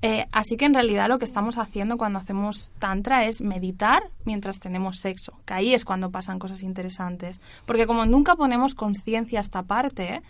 [0.02, 4.58] Eh, así que en realidad lo que estamos haciendo cuando hacemos tantra es meditar mientras
[4.58, 7.38] tenemos sexo, que ahí es cuando pasan cosas interesantes.
[7.66, 10.22] Porque como nunca ponemos conciencia a esta parte,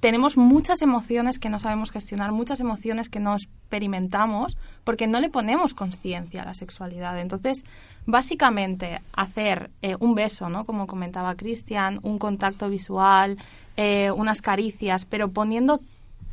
[0.00, 5.28] tenemos muchas emociones que no sabemos gestionar, muchas emociones que no experimentamos porque no le
[5.28, 7.18] ponemos conciencia a la sexualidad.
[7.20, 7.64] Entonces,
[8.06, 10.64] básicamente, hacer eh, un beso, ¿no?
[10.64, 13.36] Como comentaba Cristian, un contacto visual,
[13.76, 15.80] eh, unas caricias, pero poniendo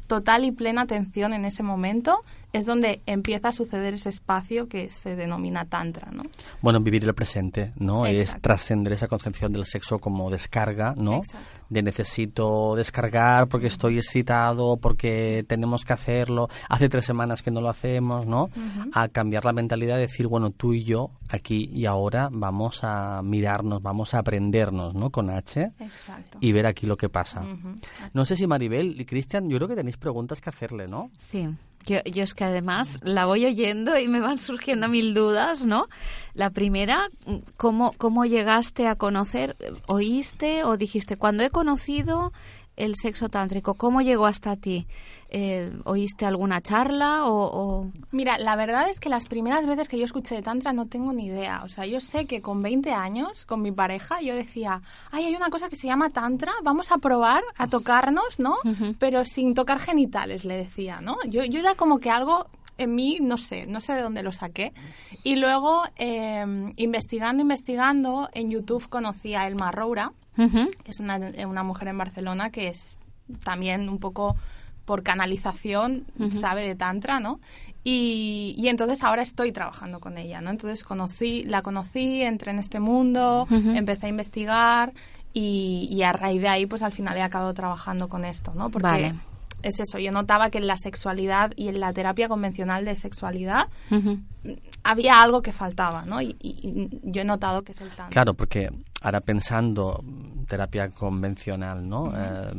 [0.07, 2.23] total y plena atención en ese momento
[2.53, 6.23] es donde empieza a suceder ese espacio que se denomina tantra, ¿no?
[6.61, 8.05] Bueno, vivir el presente, ¿no?
[8.05, 11.21] Es trascender esa concepción del sexo como descarga, ¿no?
[11.69, 17.61] De necesito descargar porque estoy excitado, porque tenemos que hacerlo, hace tres semanas que no
[17.61, 18.49] lo hacemos, ¿no?
[18.93, 23.21] A cambiar la mentalidad de decir, bueno, tú y yo aquí y ahora vamos a
[23.23, 25.09] mirarnos, vamos a aprendernos, ¿no?
[25.09, 25.71] Con H
[26.39, 27.43] y ver aquí lo que pasa.
[28.13, 31.11] No sé si Maribel y Cristian, yo creo que tenéis preguntas que hacerle, ¿no?
[31.17, 31.47] Sí.
[31.87, 35.87] Yo, es que además la voy oyendo y me van surgiendo mil dudas, ¿no?
[36.33, 37.09] La primera,
[37.55, 39.55] ¿cómo, cómo llegaste a conocer?
[39.87, 42.33] ¿Oíste o dijiste, cuando he conocido
[42.75, 43.75] el sexo tántrico?
[43.75, 44.85] ¿Cómo llegó hasta ti?
[45.29, 50.05] Eh, ¿Oíste alguna charla o, Mira, la verdad es que las primeras veces que yo
[50.05, 51.63] escuché de tantra no tengo ni idea.
[51.63, 55.35] O sea, yo sé que con 20 años, con mi pareja, yo decía, ay, hay
[55.35, 58.55] una cosa que se llama tantra, vamos a probar a tocarnos, ¿no?
[58.99, 61.17] Pero sin tocar genitales, le decía, ¿no?
[61.27, 62.47] Yo, yo era como que algo
[62.77, 64.71] en mí, no sé, no sé de dónde lo saqué.
[65.23, 71.63] Y luego, eh, investigando, investigando, en YouTube conocí a Elma Roura, que es una, una
[71.63, 72.99] mujer en Barcelona que es
[73.43, 74.35] también un poco
[74.87, 77.41] por canalización sabe de tantra, ¿no?
[77.83, 80.49] Y, y, entonces ahora estoy trabajando con ella, ¿no?
[80.49, 84.93] Entonces conocí, la conocí, entré en este mundo, empecé a investigar
[85.33, 88.71] y, y, a raíz de ahí, pues al final he acabado trabajando con esto, ¿no?
[88.71, 89.15] Porque vale.
[89.63, 93.67] Es eso, yo notaba que en la sexualidad y en la terapia convencional de sexualidad
[94.83, 96.21] había algo que faltaba, ¿no?
[96.21, 98.09] Y, y, yo he notado que es el tantra.
[98.09, 98.69] Claro, porque
[99.01, 100.03] ahora pensando
[100.47, 102.11] terapia convencional, ¿no?
[102.15, 102.51] eh,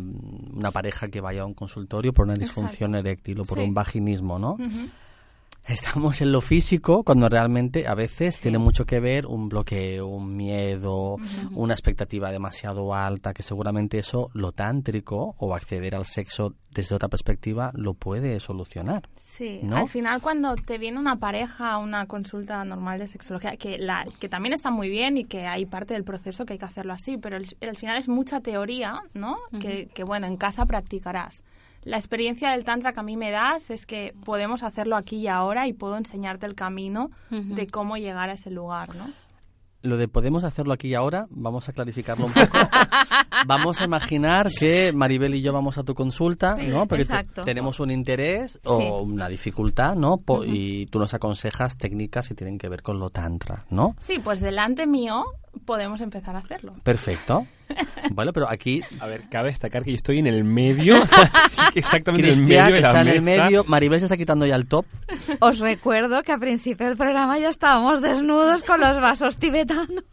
[0.54, 3.08] una pareja que vaya a un consultorio por una disfunción Exacto.
[3.08, 3.64] eréctil o por Sí.
[3.64, 4.56] un vaginismo, ¿no?
[5.68, 10.34] Estamos en lo físico cuando realmente a veces tiene mucho que ver un bloqueo, un
[10.34, 11.16] miedo,
[11.52, 17.08] una expectativa demasiado alta, que seguramente eso lo tántrico o acceder al sexo desde otra
[17.08, 19.10] perspectiva lo puede solucionar.
[19.16, 19.76] Sí, ¿no?
[19.76, 24.06] al final cuando te viene una pareja a una consulta normal de sexología, que, la,
[24.20, 26.94] que también está muy bien y que hay parte del proceso que hay que hacerlo
[26.94, 29.36] así, pero al final es mucha teoría, ¿no?
[29.60, 31.42] que, que, bueno, en casa practicarás.
[31.84, 35.28] La experiencia del Tantra que a mí me das es que podemos hacerlo aquí y
[35.28, 39.06] ahora y puedo enseñarte el camino de cómo llegar a ese lugar, ¿no?
[39.82, 42.58] Lo de podemos hacerlo aquí y ahora, vamos a clarificarlo un poco.
[43.46, 46.86] vamos a imaginar que Maribel y yo vamos a tu consulta, Sí, ¿no?
[46.86, 47.06] Porque
[47.44, 48.58] tenemos un interés Sí.
[48.64, 50.16] o una dificultad, ¿no?
[50.18, 53.94] Po- Y tú nos aconsejas técnicas que tienen que ver con lo tantra, ¿no?
[53.98, 55.24] Sí, pues delante mío
[55.64, 56.74] podemos empezar a hacerlo.
[56.82, 57.46] Perfecto.
[58.12, 60.96] Bueno, pero aquí A ver, cabe destacar que yo estoy en el medio,
[61.74, 63.44] que exactamente en el medio de la está en el mesa.
[63.44, 64.86] medio, Maribel se está quitando ya el top.
[65.40, 70.04] Os recuerdo que al principio del programa ya estábamos desnudos con los vasos tibetanos.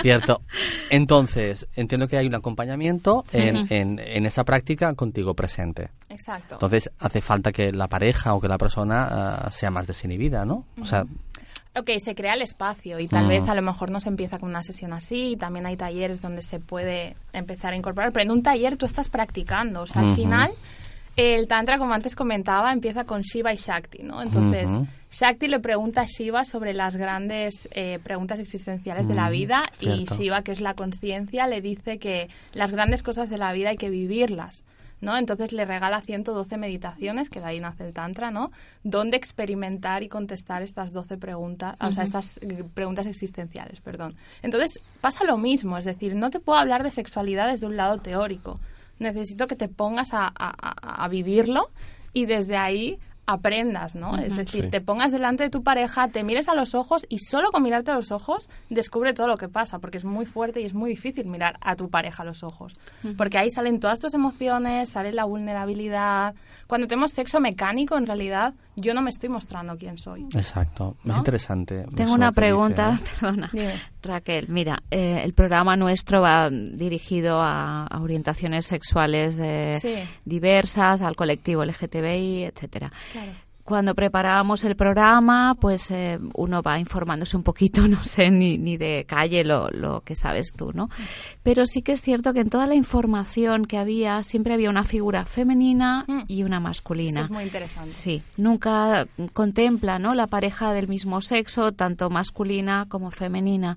[0.00, 0.42] Cierto.
[0.90, 5.90] Entonces, entiendo que hay un acompañamiento en, en esa práctica contigo presente.
[6.08, 6.54] Exacto.
[6.54, 10.66] Entonces, hace falta que la pareja o que la persona ah, sea más desinhibida, ¿no?
[10.80, 11.04] O sea,
[11.76, 13.28] Ok, se crea el espacio y tal Mm.
[13.28, 16.42] vez a lo mejor no se empieza con una sesión así, también hay talleres donde
[16.42, 20.14] se puede empezar a incorporar, pero en un taller tú estás practicando, o sea, al
[20.16, 20.50] final
[21.16, 24.22] el tantra, como antes comentaba, empieza con Shiva y Shakti, ¿no?
[24.22, 24.70] Entonces.
[25.12, 29.62] Shakti le pregunta a Shiva sobre las grandes eh, preguntas existenciales de la Mm, vida
[29.80, 30.04] y.
[30.06, 33.76] Shiva, que es la conciencia, le dice que las grandes cosas de la vida hay
[33.76, 34.62] que vivirlas.
[35.00, 35.16] ¿No?
[35.16, 38.50] Entonces le regala 112 meditaciones, que de ahí nace el Tantra, ¿no?
[38.84, 44.14] Donde experimentar y contestar estas 12 preguntas, o sea, estas eh, preguntas existenciales, perdón.
[44.42, 47.98] Entonces pasa lo mismo, es decir, no te puedo hablar de sexualidad desde un lado
[47.98, 48.60] teórico.
[48.98, 51.70] Necesito que te pongas a- a- a vivirlo
[52.12, 54.16] y desde ahí aprendas, ¿no?
[54.16, 54.70] Es decir, Sí.
[54.70, 57.90] te pongas delante de tu pareja, te mires a los ojos y solo con mirarte
[57.92, 60.90] a los ojos descubre todo lo que pasa, porque es muy fuerte y es muy
[60.90, 62.74] difícil mirar a tu pareja a los ojos.
[63.16, 66.34] Porque ahí salen todas tus emociones, sale la vulnerabilidad.
[66.70, 70.22] Cuando tenemos sexo mecánico, en realidad, yo no me estoy mostrando quién soy.
[70.34, 70.96] exacto.
[71.04, 71.84] Es interesante.
[71.96, 72.98] Tengo una dice, pregunta, ¿no?
[73.20, 73.50] perdona.
[73.52, 73.74] Dime.
[74.02, 79.96] Raquel, mira, eh, el programa nuestro va dirigido a, a orientaciones sexuales eh, Sí.
[80.24, 82.92] diversas, al colectivo LGTBI, etcétera.
[83.12, 83.32] Claro.
[83.64, 88.76] Cuando preparábamos el programa, pues eh, uno va informándose un poquito, no sé ni, ni
[88.76, 90.88] de calle lo, lo que sabes tú, ¿no?
[91.42, 94.84] Pero sí que es cierto que en toda la información que había siempre había una
[94.84, 97.20] figura femenina y una masculina.
[97.20, 97.90] Eso es muy interesante.
[97.92, 100.14] Sí, nunca contempla ¿no?
[100.14, 103.76] la pareja del mismo sexo, tanto masculina como femenina.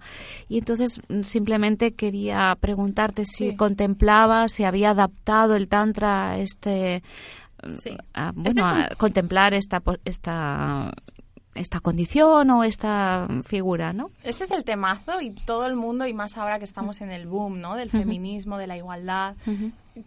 [0.49, 3.55] Y entonces mm, simplemente quería preguntarte si Sí.
[3.55, 7.03] contemplaba, si había adaptado el Tantra a este.
[7.71, 7.95] Sí.
[8.13, 10.91] a, Este bueno, es un- a contemplar esta, esta,
[11.55, 14.09] esta condición o esta figura, ¿no?
[14.23, 17.27] Este es el temazo y todo el mundo, y más ahora que estamos en el
[17.27, 17.75] boom, ¿no?
[17.75, 19.35] Del feminismo, de la igualdad.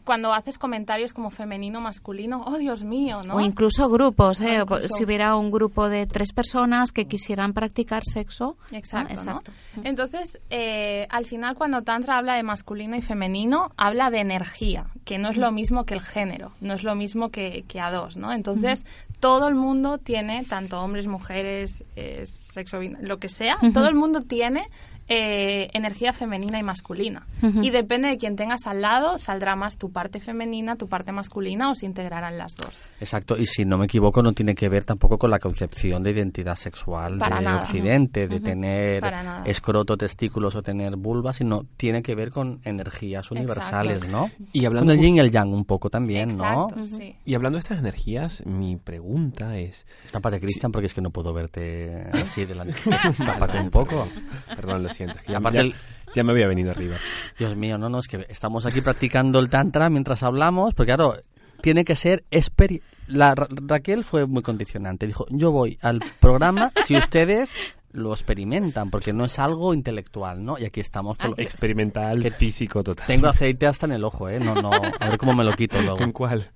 [0.05, 3.37] Cuando haces comentarios como femenino, masculino, oh Dios mío, ¿no?
[3.37, 4.59] O incluso grupos, ¿eh?
[4.61, 8.57] O incluso- Si hubiera un grupo de tres personas que quisieran practicar sexo.
[8.73, 9.33] Exacto, ¿no?
[9.35, 9.43] ¿no?
[9.85, 15.19] Entonces, eh, al final, cuando Tantra habla de masculino y femenino, habla de energía, que
[15.19, 18.17] no es lo mismo que el género, no es lo mismo que, que a dos,
[18.17, 18.33] ¿no?
[18.33, 18.85] Entonces,
[19.21, 24.21] todo el mundo tiene, tanto hombres, mujeres, eh, sexo, lo que sea, todo el mundo
[24.23, 24.69] tiene
[25.09, 27.27] eh, energía femenina y masculina.
[27.63, 31.71] Y depende de quién tengas al lado, saldrá más tu parte femenina, tu parte masculina
[31.71, 32.71] o se integrarán las dos.
[33.01, 36.11] Exacto, y si no me equivoco, no tiene que ver tampoco con la concepción de
[36.11, 37.63] identidad sexual Para de nada.
[37.63, 39.03] Occidente, de tener
[39.45, 44.31] escroto, testículos o tener vulva, sino tiene que ver con energías universales, ¿no?
[44.53, 46.69] Y hablando con el yin y el yang un poco también, ¿no?
[46.87, 47.17] Sí.
[47.25, 49.87] Y hablando de estas energías, mi pregunta es...
[50.11, 52.75] Tápate, Cristian, porque es que no puedo verte así delante.
[53.19, 54.09] Tápate un poco.
[54.55, 55.75] Perdón, lo que ya, Aparte ya- el-
[56.15, 56.97] ya me había venido arriba.
[57.39, 61.17] Dios mío, no, no, es que estamos aquí practicando el tantra mientras hablamos, porque claro,
[61.61, 66.73] tiene que ser experi- la Ra- Raquel fue muy condicionante, dijo, yo voy al programa
[66.85, 67.53] si ustedes
[67.93, 70.59] lo experimentan, porque no es algo intelectual, ¿no?
[70.59, 73.07] Y aquí estamos por lo- Experimental, físico total.
[73.07, 74.39] Tengo aceite hasta en el ojo, ¿eh?
[74.39, 76.01] No, no, a ver cómo me lo quito luego.
[76.03, 76.51] ¿En cuál?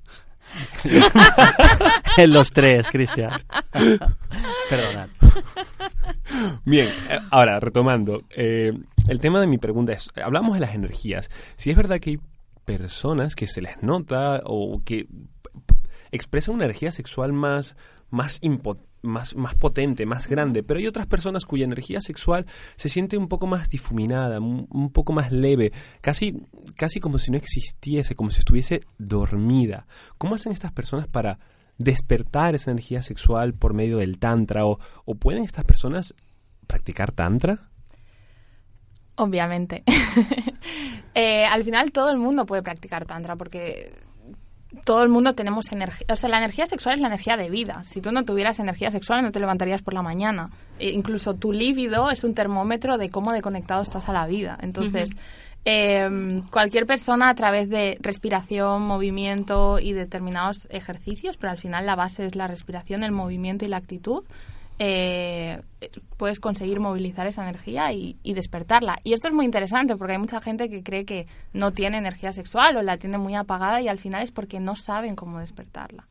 [2.17, 3.33] en los tres, Cristian.
[4.69, 5.09] Perdonad.
[6.65, 8.73] Bien, eh, ahora retomando, eh,
[9.09, 11.31] el tema de mi pregunta es, hablamos de las energías.
[11.57, 12.19] Si es verdad que hay
[12.65, 15.07] personas que se les nota o que
[16.13, 17.77] expresan una energía sexual más,
[18.11, 22.47] más, impo- más, más potente, más grande, pero hay otras personas cuya energía sexual
[22.77, 26.43] se siente un poco más difuminada, un, un poco más leve, casi,
[26.77, 29.87] casi como si no existiese, como si estuviese dormida.
[30.19, 31.39] ¿Cómo hacen estas personas para
[31.79, 36.15] despertar esa energía sexual por medio del tantra o, o pueden estas personas
[36.67, 37.71] practicar tantra?
[39.17, 39.83] Obviamente.
[41.13, 43.93] Eh, al final todo el mundo puede practicar tantra porque
[44.85, 46.07] todo el mundo tenemos energía.
[46.11, 47.83] O sea, la energía sexual es la energía de vida.
[47.85, 50.51] Si tú no tuvieras energía sexual no te levantarías por la mañana.
[50.79, 54.59] E incluso tu líbido es un termómetro de cómo de conectado estás a la vida.
[54.63, 55.11] Entonces,
[55.65, 61.97] eh, cualquier persona a través de respiración, movimiento y determinados ejercicios, pero al final la
[61.97, 64.25] base es la respiración, el movimiento y la actitud,
[64.83, 65.61] eh,
[66.17, 68.99] puedes conseguir movilizar esa energía y, y despertarla.
[69.05, 72.33] Y esto es muy interesante porque hay mucha gente que cree que no tiene energía
[72.33, 76.09] sexual o la tiene muy apagada y al final es porque no saben cómo despertarla.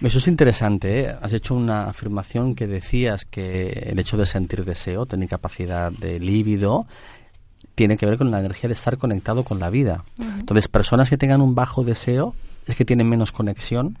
[0.00, 1.16] Eso es interesante, ¿eh?
[1.20, 6.18] Has hecho una afirmación que decías que el hecho de sentir deseo, tener capacidad de
[6.18, 6.86] líbido,
[7.74, 10.04] tiene que ver con la energía de estar conectado con la vida.
[10.18, 12.34] Entonces, personas que tengan un bajo deseo
[12.66, 13.98] es que tienen menos conexión.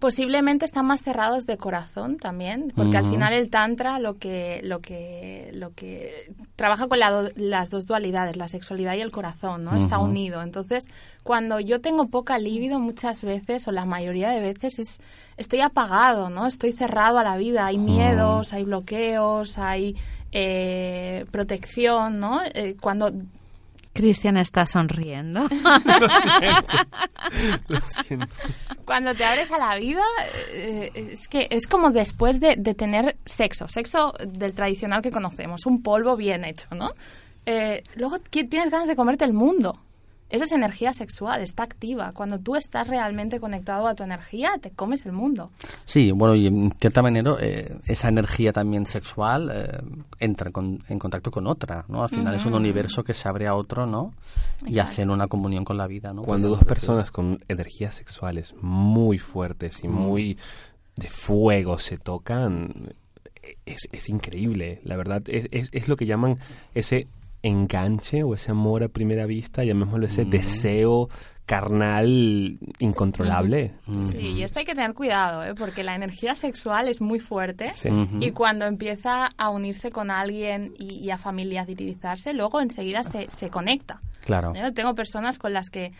[0.00, 4.80] Posiblemente están más cerrados de corazón también, porque al final el tantra lo que lo
[4.80, 9.64] que lo que trabaja con la do- las dos dualidades, la sexualidad y el corazón,
[9.64, 9.76] ¿no?
[9.76, 10.42] Está unido.
[10.42, 10.86] Entonces,
[11.22, 15.00] cuando yo tengo poca libido muchas veces o la mayoría de veces es
[15.36, 16.46] estoy apagado, ¿no?
[16.46, 19.96] Estoy cerrado a la vida, hay miedos, hay bloqueos, hay
[20.32, 22.40] eh, protección, ¿no?
[22.54, 23.12] Eh, cuando
[23.96, 25.48] Cristian está sonriendo.
[27.68, 28.26] Lo siento.
[28.84, 30.02] Cuando te abres a la vida,
[30.52, 35.66] eh, es que es como después de, de tener sexo, sexo del tradicional que conocemos,
[35.66, 36.90] un polvo bien hecho, ¿no?
[37.46, 39.80] Eh, luego qui- tienes ganas de comerte el mundo.
[40.28, 42.10] Eso es energía sexual, está activa.
[42.12, 45.50] Cuando tú estás realmente conectado a tu energía, te comes el mundo.
[45.84, 49.78] Sí, bueno, y en cierta manera eh, esa energía también sexual eh,
[50.18, 52.02] entra con- en contacto con otra, ¿no?
[52.02, 54.14] Al final es un universo que se abre a otro, ¿no?
[54.66, 56.22] Y hacen una comunión con la vida, ¿no?
[56.22, 60.36] Cuando dos personas con energías sexuales muy fuertes y muy
[60.96, 62.94] de fuego se tocan,
[63.64, 64.80] es, es increíble.
[64.82, 66.38] La verdad, es, es, es lo que llaman
[66.74, 67.06] ese
[67.46, 70.30] enganche o ese amor a primera vista, llamémoslo ese Mm.
[70.30, 71.08] deseo
[71.46, 73.72] carnal incontrolable.
[74.10, 75.54] Sí, y esto hay que tener cuidado, ¿eh?
[75.56, 77.88] porque la energía sexual es muy fuerte Sí.
[78.20, 83.48] Y cuando empieza a unirse con alguien y, y a familiarizarse, luego enseguida se, se
[83.48, 84.00] conecta.
[84.24, 84.52] Claro.
[84.54, 85.92] Yo tengo personas con las que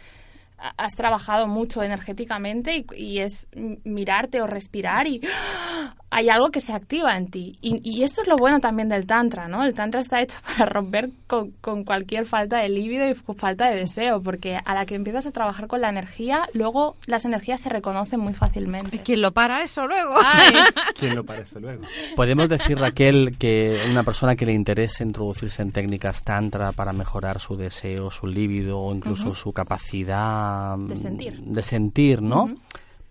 [0.58, 3.48] ha- has trabajado mucho energéticamente y, y es
[3.84, 5.94] mirarte o respirar y ¡ah!
[6.10, 7.58] Hay algo que se activa en ti.
[7.60, 9.64] Y, y esto es lo bueno también del tantra, ¿no?
[9.64, 13.76] El tantra está hecho para romper con, con cualquier falta de líbido y falta de
[13.76, 17.68] deseo, porque a la que empiezas a trabajar con la energía, luego las energías se
[17.68, 19.00] reconocen muy fácilmente.
[19.02, 20.14] ¿Quién lo para eso luego?
[20.98, 21.84] ¿Quién lo parece luego?
[22.14, 27.40] Podemos decir, Raquel, que una persona que le interese introducirse en técnicas tantra para mejorar
[27.40, 31.40] su deseo, su líbido o incluso su capacidad De mm, sentir.
[31.40, 32.50] de sentir, ¿no?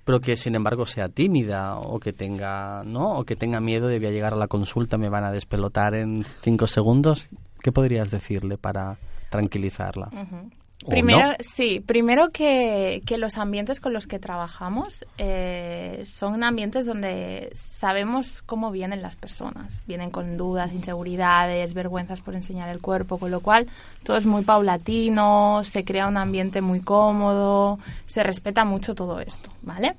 [0.05, 3.17] Pero que sin embargo sea tímida o que tenga, ¿no?
[3.17, 6.23] O que tenga miedo de a llegar a la consulta, me van a despelotar en
[6.41, 7.27] cinco segundos.
[7.61, 8.97] ¿Qué podrías decirle para
[9.29, 10.09] tranquilizarla?
[10.13, 10.35] Ujú.
[10.35, 11.33] ¿O Primero, no?
[11.41, 18.41] sí, primero que, que los ambientes con los que trabajamos eh, son ambientes donde sabemos
[18.43, 19.81] cómo vienen las personas.
[19.87, 23.67] Vienen con dudas, inseguridades, vergüenzas por enseñar el cuerpo, con lo cual
[24.03, 29.49] todo es muy paulatino, se crea un ambiente muy cómodo, se respeta mucho todo esto,
[29.61, 29.93] ¿vale?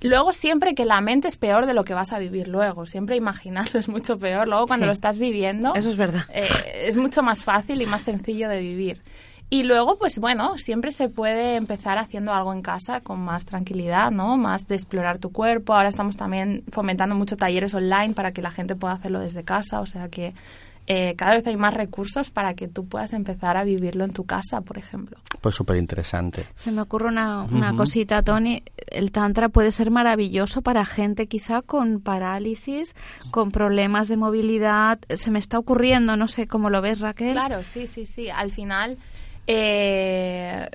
[0.00, 3.14] Luego siempre que la mente es peor de lo que vas a vivir luego, siempre
[3.16, 4.48] imaginarlo es mucho peor.
[4.48, 4.88] Luego cuando Sí.
[4.88, 6.24] lo estás viviendo, Eso es verdad.
[6.32, 6.48] eh,
[6.86, 9.00] es mucho más fácil y más sencillo de vivir.
[9.52, 14.10] Y luego, pues bueno, siempre se puede empezar haciendo algo en casa con más tranquilidad,
[14.10, 14.38] ¿no?
[14.38, 15.74] Más de explorar tu cuerpo.
[15.74, 19.80] Ahora estamos también fomentando mucho talleres online para que la gente pueda hacerlo desde casa.
[19.80, 20.32] O sea que
[20.86, 24.24] eh, cada vez hay más recursos para que tú puedas empezar a vivirlo en tu
[24.24, 25.18] casa, por ejemplo.
[25.42, 26.46] Pues súper interesante.
[26.56, 28.62] Se me ocurre una, una cosita, Tony.
[28.86, 32.96] El tantra puede ser maravilloso para gente quizá con parálisis,
[33.30, 34.98] con problemas de movilidad.
[35.10, 37.32] Se me está ocurriendo, no sé cómo lo ves, Raquel.
[37.32, 38.30] Claro, sí, sí, sí.
[38.30, 38.96] Al final,
[39.46, 40.68] eh,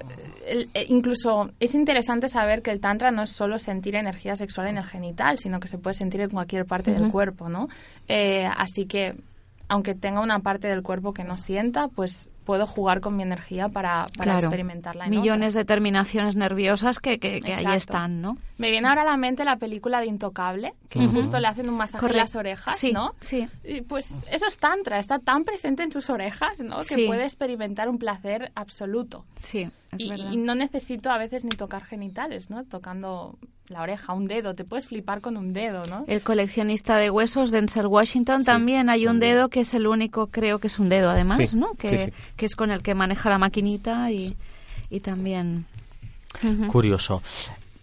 [0.47, 4.78] eh, incluso es interesante saber que el tantra no es solo sentir energía sexual en
[4.78, 7.68] el genital, sino que se puede sentir en cualquier parte del cuerpo, ¿no?
[8.07, 9.15] Eh, así que,
[9.68, 13.67] aunque tenga una parte del cuerpo que no sienta, pues puedo jugar con mi energía
[13.69, 14.47] para, para Claro.
[14.47, 15.03] experimentarla.
[15.05, 18.37] en Millones de terminaciones nerviosas que, que, que ahí están, ¿no?
[18.57, 21.75] Me viene ahora a la mente la película de Intocable, que justo le hacen un
[21.75, 22.17] masaje en Correcto.
[22.21, 23.13] las orejas, Sí, ¿no?
[23.19, 23.47] sí.
[23.63, 26.79] Y pues eso es tantra, está tan presente en tus orejas, ¿no?
[26.87, 29.25] Que puede experimentar un placer absoluto.
[29.39, 30.31] Sí, es y, verdad.
[30.31, 32.63] y no necesito a veces ni tocar genitales, ¿no?
[32.63, 33.37] Tocando
[33.70, 36.05] la oreja, un dedo, te puedes flipar con un dedo, ¿no?
[36.07, 40.59] El coleccionista de huesos, Denzel Washington, también hay un dedo que es el único, creo
[40.59, 41.74] que es un dedo además, Sí, ¿no?
[41.74, 42.11] Que, sí, sí.
[42.36, 44.36] que es con el que maneja la maquinita y,
[44.89, 45.65] y también...
[46.68, 47.22] Curioso.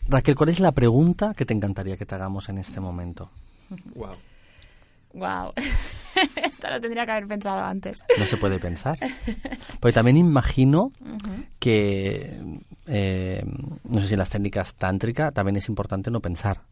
[0.09, 3.30] Raquel, ¿cuál es la pregunta que te encantaría que te hagamos en este momento?
[3.95, 4.11] Wow.
[5.14, 5.52] Wow.
[6.36, 8.04] Esto lo tendría que haber pensado antes.
[8.18, 8.98] No se puede pensar.
[9.80, 10.92] Porque también imagino
[11.58, 12.38] que,
[12.86, 13.44] eh,
[13.84, 16.62] no sé si en las técnicas tántrica también es importante no pensar.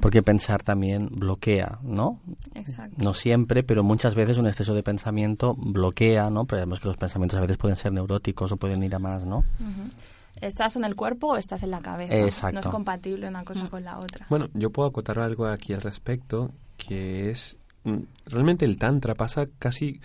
[0.00, 2.20] Porque pensar también bloquea, ¿no?
[2.54, 2.94] Exacto.
[3.02, 6.44] No siempre, pero muchas veces un exceso de pensamiento bloquea, ¿no?
[6.44, 9.24] Pero sabemos que los pensamientos a veces pueden ser neuróticos o pueden ir a más,
[9.24, 9.42] ¿no?
[10.40, 12.14] ¿Estás en el cuerpo o estás en la cabeza?
[12.14, 12.54] Exacto.
[12.54, 13.44] No es compatible una Mm.
[13.46, 14.26] cosa con la otra.
[14.30, 17.67] Bueno, yo puedo acotar algo aquí al respecto, que es mm,
[18.26, 20.00] realmente el tantra pasa casi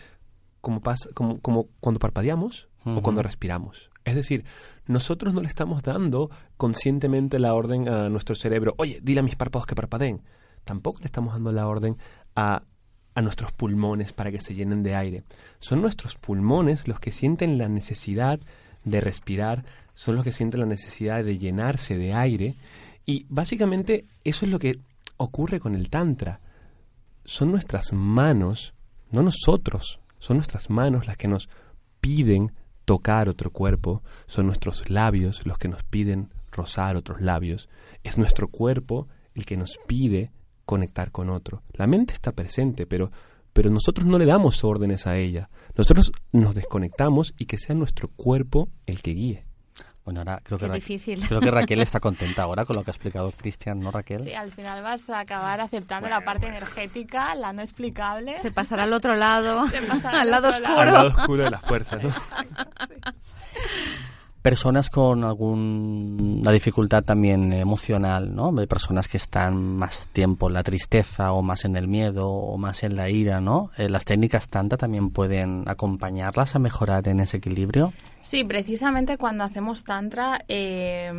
[0.62, 3.90] como pasa como, como cuando parpadeamos o cuando respiramos.
[4.06, 4.44] Es decir,
[4.88, 9.36] nosotros no le estamos dando conscientemente la orden a nuestro cerebro, oye, dile a mis
[9.36, 10.22] párpados que parpadeen.
[10.66, 11.98] Tampoco le estamos dando la orden
[12.36, 12.64] a,
[13.16, 15.24] a nuestros pulmones para que se llenen de aire.
[15.60, 18.40] Son nuestros pulmones los que sienten la necesidad
[18.84, 19.64] de respirar,
[19.94, 22.56] son los que sienten la necesidad de llenarse de aire.
[23.06, 24.80] Y básicamente eso es lo que
[25.18, 26.40] ocurre con el Tantra.
[27.26, 28.74] Son nuestras manos,
[29.12, 31.50] no nosotros, son nuestras manos las que nos
[32.02, 32.52] piden
[32.86, 37.70] tocar otro cuerpo, son nuestros labios los que nos piden rozar otros labios,
[38.04, 40.32] es nuestro cuerpo el que nos pide
[40.66, 41.64] conectar con otro.
[41.74, 43.12] La mente está presente, pero,
[43.52, 45.50] pero nosotros no le damos órdenes a ella.
[45.76, 49.46] Nosotros nos desconectamos y que sea nuestro cuerpo el que guíe.
[50.06, 51.26] Bueno, ahora creo que, Qué difícil.
[51.28, 54.24] creo que Raquel está contenta ahora con lo que ha explicado Cristian, ¿no, Raquel?
[54.24, 58.38] Sí, al final vas a acabar aceptando la parte energética, la no explicable.
[58.40, 60.80] Se pasará al otro lado, Se pasará al lado oscuro.
[60.80, 62.10] Al lado oscuro de la fuerza, ¿no?
[64.42, 68.54] Personas con alguna dificultad también emocional, ¿no?
[68.60, 72.58] Hay personas que están más tiempo en la tristeza o más en el miedo o
[72.58, 73.72] más en la ira, ¿no?
[73.78, 77.94] Eh, ¿Las técnicas tanta también pueden acompañarlas a mejorar en ese equilibrio?
[78.24, 81.12] Sí, precisamente cuando hacemos tantra, eh,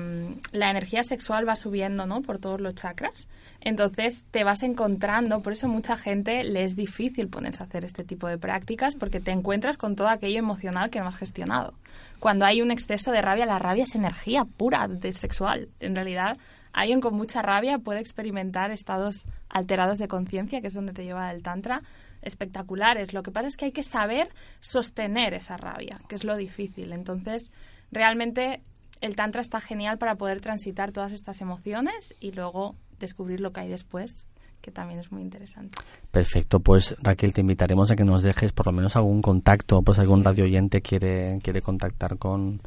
[0.52, 2.22] la energía sexual va subiendo, ¿no?
[2.22, 3.28] Por todos los chakras.
[3.60, 8.04] Entonces te vas encontrando, por eso mucha gente le es difícil ponerse a hacer este
[8.04, 11.74] tipo de prácticas porque te encuentras con todo aquello emocional que no has gestionado.
[12.20, 15.68] Cuando hay un exceso de rabia, la rabia es energía pura de sexual.
[15.80, 16.38] En realidad,
[16.72, 21.30] alguien con mucha rabia puede experimentar estados alterados de conciencia, que es donde te lleva
[21.30, 21.82] el tantra,
[22.24, 23.12] espectaculares.
[23.12, 24.28] Lo que pasa es que hay que saber
[24.60, 26.92] sostener esa rabia, que es lo difícil.
[26.92, 27.52] Entonces,
[27.92, 28.62] realmente
[29.00, 33.60] el tantra está genial para poder transitar todas estas emociones y luego descubrir lo que
[33.60, 34.26] hay después,
[34.60, 35.78] que también es muy interesante.
[36.10, 39.98] Perfecto, pues Raquel, te invitaremos a que nos dejes por lo menos algún contacto, pues
[39.98, 42.62] algún radio oyente quiere, quiere contactar con,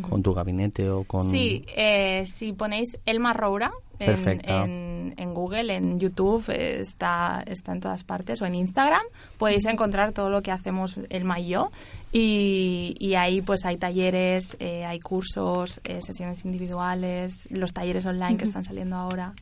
[0.00, 1.24] con tu gabinete o con...
[1.24, 4.10] Sí, eh, si ponéis Elma Roura en,
[4.64, 9.02] en- en Google, en YouTube, está, está en todas partes, o en Instagram,
[9.38, 11.70] podéis encontrar todo lo que hacemos Elma y yo.
[12.12, 18.36] Y, y ahí pues hay talleres, eh, hay cursos, eh, sesiones individuales, los talleres online
[18.36, 19.32] que están saliendo ahora.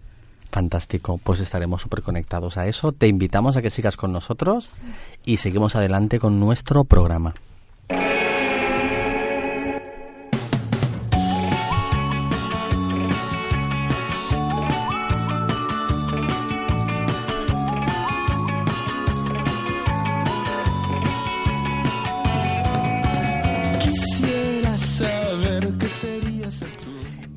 [0.50, 2.92] Fantástico, pues estaremos súper conectados a eso.
[2.92, 4.70] Te invitamos a que sigas con nosotros
[5.24, 7.34] y seguimos adelante con nuestro programa.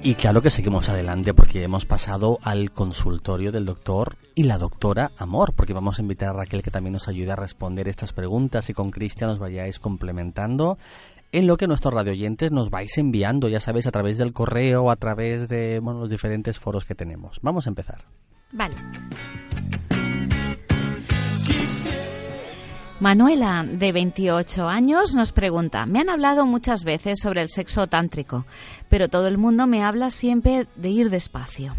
[0.04, 5.12] Y claro que seguimos adelante porque hemos pasado al consultorio del doctor y la doctora
[5.20, 8.68] Amor, porque vamos a invitar a Raquel que también nos ayude a responder estas preguntas
[8.72, 10.80] y con Cristian nos vayáis complementando
[11.32, 14.96] en lo que nuestros radioyentes nos vais enviando, ya sabéis, a través del correo, a
[14.96, 17.38] través de bueno, los diferentes foros que tenemos.
[17.44, 18.00] Vamos a empezar.
[18.52, 18.74] Vale.
[23.02, 28.46] Manuela, de 28 años, nos pregunta, me han hablado muchas veces sobre el sexo tántrico,
[28.90, 31.76] pero todo el mundo me habla siempre de ir despacio.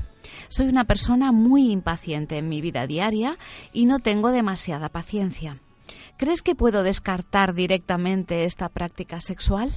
[0.49, 3.39] Soy una persona muy impaciente en mi vida diaria
[3.73, 5.59] y no tengo demasiada paciencia.
[6.17, 9.71] ¿Crees que puedo descartar directamente esta práctica sexual?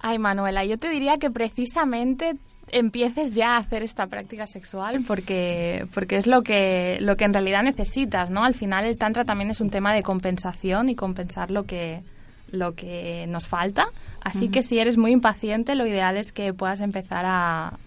[0.00, 2.36] Ay, Manuela, yo te diría que precisamente
[2.72, 7.34] empieces ya a hacer esta práctica sexual porque, porque es lo que, lo que en
[7.34, 8.44] realidad necesitas, ¿no?
[8.44, 12.02] Al final el tantra también es un tema de compensación y compensar lo que,
[12.50, 13.86] lo que nos falta.
[14.22, 17.78] Así que si eres muy impaciente, lo ideal es que puedas empezar a,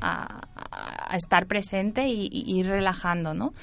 [1.14, 3.54] estar presente y, ir relajando, ¿no?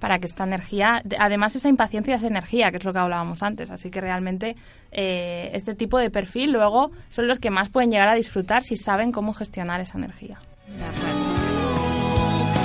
[0.00, 3.70] Para que esta energía, además esa impaciencia es energía, que es lo que hablábamos antes.
[3.70, 4.56] Así que realmente
[4.90, 8.76] eh, este tipo de perfil luego son los que más pueden llegar a disfrutar si
[8.76, 10.38] saben cómo gestionar esa energía.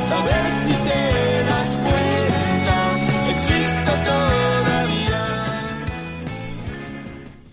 [0.07, 5.21] Saber si te das cuenta, existo todavía.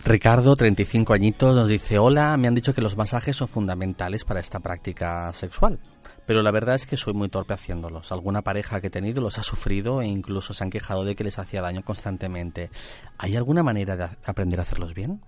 [0.05, 4.39] Ricardo, 35 añitos, nos dice, hola, me han dicho que los masajes son fundamentales para
[4.39, 5.81] esta práctica sexual.
[6.27, 8.13] Pero la verdad es que soy muy torpe haciéndolos.
[8.13, 11.25] Alguna pareja que he tenido los ha sufrido e incluso se han quejado de que
[11.25, 12.71] les hacía daño constantemente.
[13.19, 15.23] ¿Hay alguna manera de aprender a hacerlos bien?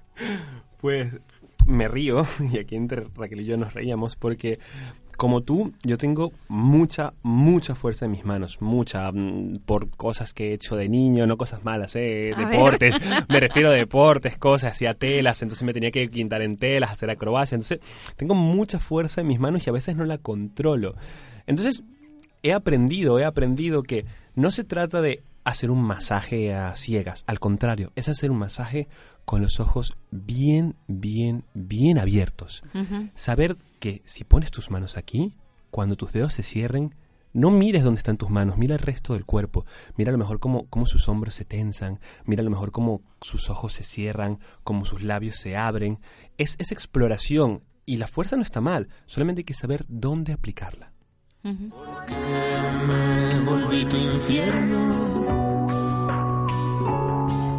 [0.81, 1.21] Pues
[1.67, 4.59] me río, y aquí entre Raquel y yo nos reíamos, porque
[5.19, 10.51] como tú, yo tengo mucha, mucha fuerza en mis manos, mucha, mm, por cosas que
[10.51, 12.33] he hecho de niño, no cosas malas, ¿eh?
[12.39, 12.95] deportes,
[13.29, 17.11] me refiero a deportes, cosas, hacía telas, entonces me tenía que quintar en telas, hacer
[17.11, 17.81] acrobacia, entonces
[18.15, 20.95] tengo mucha fuerza en mis manos y a veces no la controlo.
[21.49, 21.83] Entonces,
[22.45, 27.41] he aprendido, he aprendido que no se trata de hacer un masaje a ciegas, al
[27.41, 28.87] contrario, es hacer un masaje
[29.25, 32.63] con los ojos bien, bien, bien abiertos.
[33.15, 35.37] Saber que si pones tus manos aquí,
[35.71, 36.95] cuando tus dedos se cierren,
[37.33, 39.65] no mires dónde están tus manos, mira el resto del cuerpo.
[39.97, 43.03] Mira a lo mejor cómo, cómo sus hombros se tensan, mira a lo mejor cómo
[43.21, 46.01] sus ojos se cierran, cómo sus labios se abren.
[46.39, 50.93] Es, esa exploración y la fuerza no está mal, solamente hay que saber dónde aplicarla.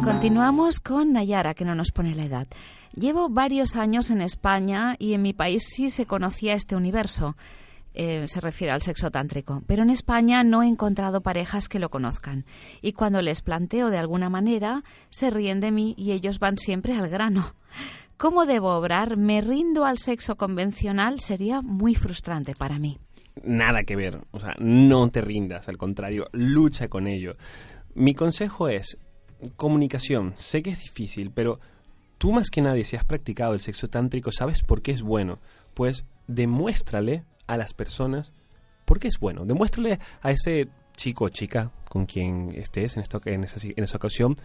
[0.02, 2.46] Continuamos con Nayara, que no nos pone la edad.
[2.94, 7.36] Llevo varios años en España y en mi país sí se conocía este universo.
[7.92, 11.90] Eh, se refiere al sexo tántrico, pero en España no he encontrado parejas que lo
[11.90, 12.46] conozcan
[12.80, 16.94] y cuando les planteo de alguna manera se ríen de mí y ellos van siempre
[16.94, 17.52] al grano.
[18.16, 19.16] ¿Cómo debo obrar?
[19.16, 21.20] ¿Me rindo al sexo convencional?
[21.20, 22.98] Sería muy frustrante para mí.
[23.42, 27.32] Nada que ver, o sea, no te rindas, al contrario, lucha con ello.
[27.94, 28.98] Mi consejo es,
[29.56, 30.32] comunicación.
[30.36, 31.60] Sé que es difícil, pero
[32.18, 35.38] tú más que nadie, si has practicado el sexo tántrico, sabes por qué es bueno.
[35.74, 38.32] Pues demuéstrale a las personas
[38.84, 39.44] por qué es bueno.
[39.44, 43.96] Demuéstrale a ese chico o chica con quien estés en, esto, en, esa, en esa
[43.96, 44.36] ocasión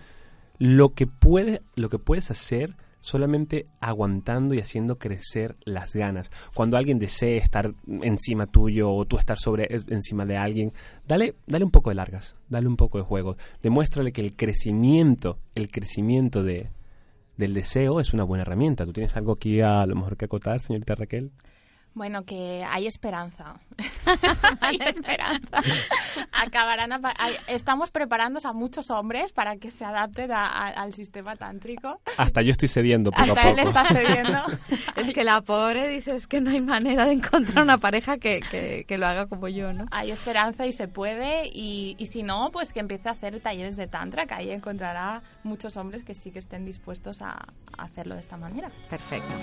[0.58, 2.76] lo que, puede, lo que puedes hacer
[3.06, 6.32] solamente aguantando y haciendo crecer las ganas.
[6.56, 10.74] Cuando alguien desee estar encima tuyo o tú estar sobre encima de alguien,
[11.08, 13.38] dale, dale un poco de largas, dale un poco de juego.
[13.62, 16.72] Demuéstrale que el crecimiento, el crecimiento de,
[17.38, 18.86] del deseo es una buena herramienta.
[18.86, 21.32] ¿Tú tienes algo aquí a lo mejor que acotar, señorita Raquel?
[21.96, 23.56] Bueno, que hay esperanza.
[24.60, 25.62] hay esperanza.
[26.34, 26.92] Acabarán
[27.48, 32.02] estamos preparando a muchos hombres para que se adapten al sistema tántrico.
[32.18, 33.62] Hasta yo estoy cediendo poco Hasta a poco.
[33.62, 34.40] él está cediendo.
[34.98, 38.42] es que la pobre dice es que no hay manera de encontrar una pareja que,
[38.86, 39.86] que, lo haga como yo, ¿no?
[39.92, 43.78] Hay esperanza y se puede y, y, si no, pues que empiece a hacer talleres
[43.78, 47.46] de tantra, que ahí encontrará muchos hombres que sí que estén dispuestos a,
[47.78, 48.70] a hacerlo de esta manera.
[48.90, 49.34] Perfecto.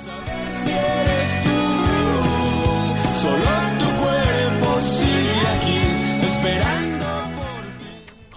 [3.21, 5.93] Solo tu cuerpo sigue aquí.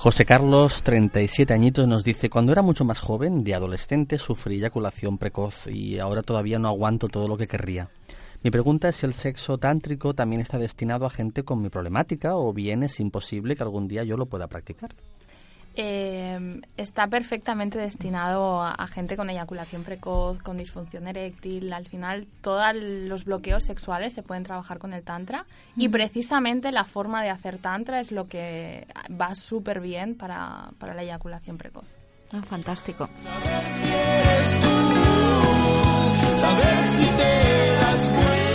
[0.06, 5.18] José Carlos, 37 añitos, nos dice, cuando era mucho más joven, de adolescente, sufrí eyaculación
[5.18, 7.90] precoz y ahora todavía no aguanto todo lo que querría.
[8.44, 12.36] Mi pregunta es si el sexo tántrico también está destinado a gente con mi problemática
[12.36, 14.94] o bien es imposible que algún día yo lo pueda practicar.
[15.78, 21.74] Eh, está perfectamente destinado a, gente con eyaculación precoz, con disfunción eréctil.
[21.74, 25.46] Al final, todos los bloqueos sexuales se pueden trabajar con el Tantra
[25.76, 30.94] y precisamente la forma de hacer Tantra es lo que va súper bien para, para,
[30.94, 31.86] la eyaculación precoz.
[32.32, 33.10] Ah, fantástico.
[36.40, 38.55] Saber si te das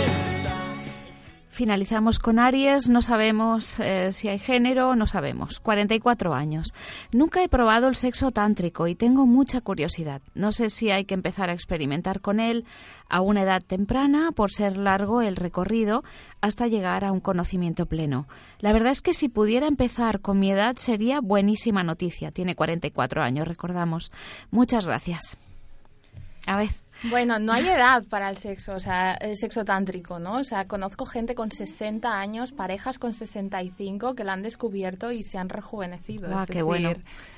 [1.51, 5.59] Finalizamos con Aries, no sabemos eh, si hay género, no sabemos.
[5.59, 6.73] 44 años.
[7.11, 10.21] Nunca he probado el sexo tántrico y tengo mucha curiosidad.
[10.33, 12.63] No sé si hay que empezar a experimentar con él
[13.09, 16.05] a una edad temprana por ser largo el recorrido
[16.39, 18.27] hasta llegar a un conocimiento pleno.
[18.59, 22.31] La verdad es que si pudiera empezar con mi edad sería buenísima noticia.
[22.31, 24.09] Tiene 44 años, recordamos.
[24.51, 25.37] Muchas gracias.
[26.47, 26.69] A ver.
[27.03, 30.35] Bueno, no hay edad para el sexo, o sea, el sexo tántrico, ¿no?
[30.35, 35.23] O sea, conozco gente con 60 años, parejas con 65 que la han descubierto y
[35.23, 36.29] se han rejuvenecido.
[36.31, 36.93] Ah, qué bueno.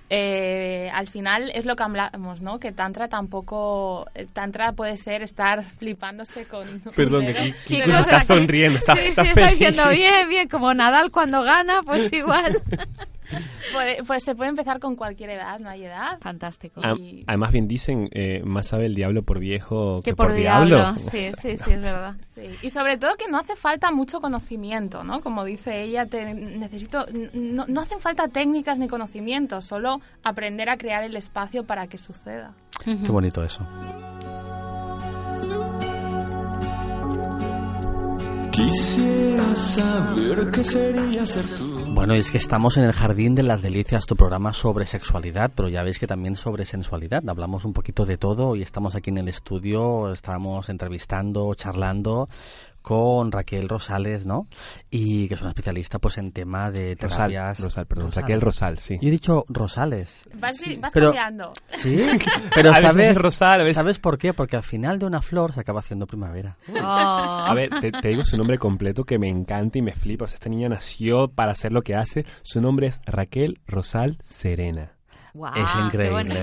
[0.09, 2.59] Eh, al final es lo que hablamos, ¿no?
[2.59, 6.81] Que tantra tampoco, eh, tantra puede ser estar flipándose con.
[6.95, 11.09] Perdón, que Kiko está sonriendo, está, sí, está sí, está diciendo bien, bien, como Nadal
[11.09, 12.61] cuando gana, pues igual.
[14.07, 16.19] Pues se puede empezar con cualquier edad, no hay edad.
[16.21, 16.81] Fantástico.
[16.83, 20.95] además bien dicen, eh, más sabe el diablo por viejo que, por, diablo.
[20.97, 22.15] Sí, sí, sí, es verdad.
[22.61, 25.21] Y sobre todo que no hace falta mucho conocimiento, ¿no?
[25.21, 30.77] Como dice ella, te, necesito, no, no hacen falta técnicas ni conocimientos, solo aprender a
[30.77, 32.53] crear el espacio para que suceda.
[32.83, 33.65] Qué bonito eso.
[38.51, 41.82] Quisiera saber qué sería ser tú.
[41.95, 45.69] Bueno, es que estamos en el Jardín de las Delicias, tu programa sobre sexualidad, pero
[45.69, 47.21] ya veis que también sobre sensualidad.
[47.29, 52.29] Hablamos un poquito de todo y estamos aquí en el estudio, estamos entrevistando, charlando
[52.83, 54.47] con Raquel Rosales, ¿no?
[54.91, 57.59] Y que es una especialista pues en tema de terapias.
[57.59, 58.97] Rosal, perdón, Raquel Rosal, sí.
[59.01, 60.25] Yo he dicho Rosales.
[60.35, 61.53] Vas, vas cambiando.
[61.71, 61.97] Sí,
[62.53, 64.33] pero sabes, Rosal, ¿sabes por qué?
[64.33, 66.57] Porque al final de una flor se acaba haciendo primavera.
[66.75, 66.85] Oh.
[66.85, 70.25] A ver, te, te, digo su nombre completo que me encanta y me flipa.
[70.25, 72.25] O sea, esta niña nació para hacer lo que hace.
[72.41, 74.93] Su nombre es Raquel Rosal Serena
[75.55, 76.35] es increíble.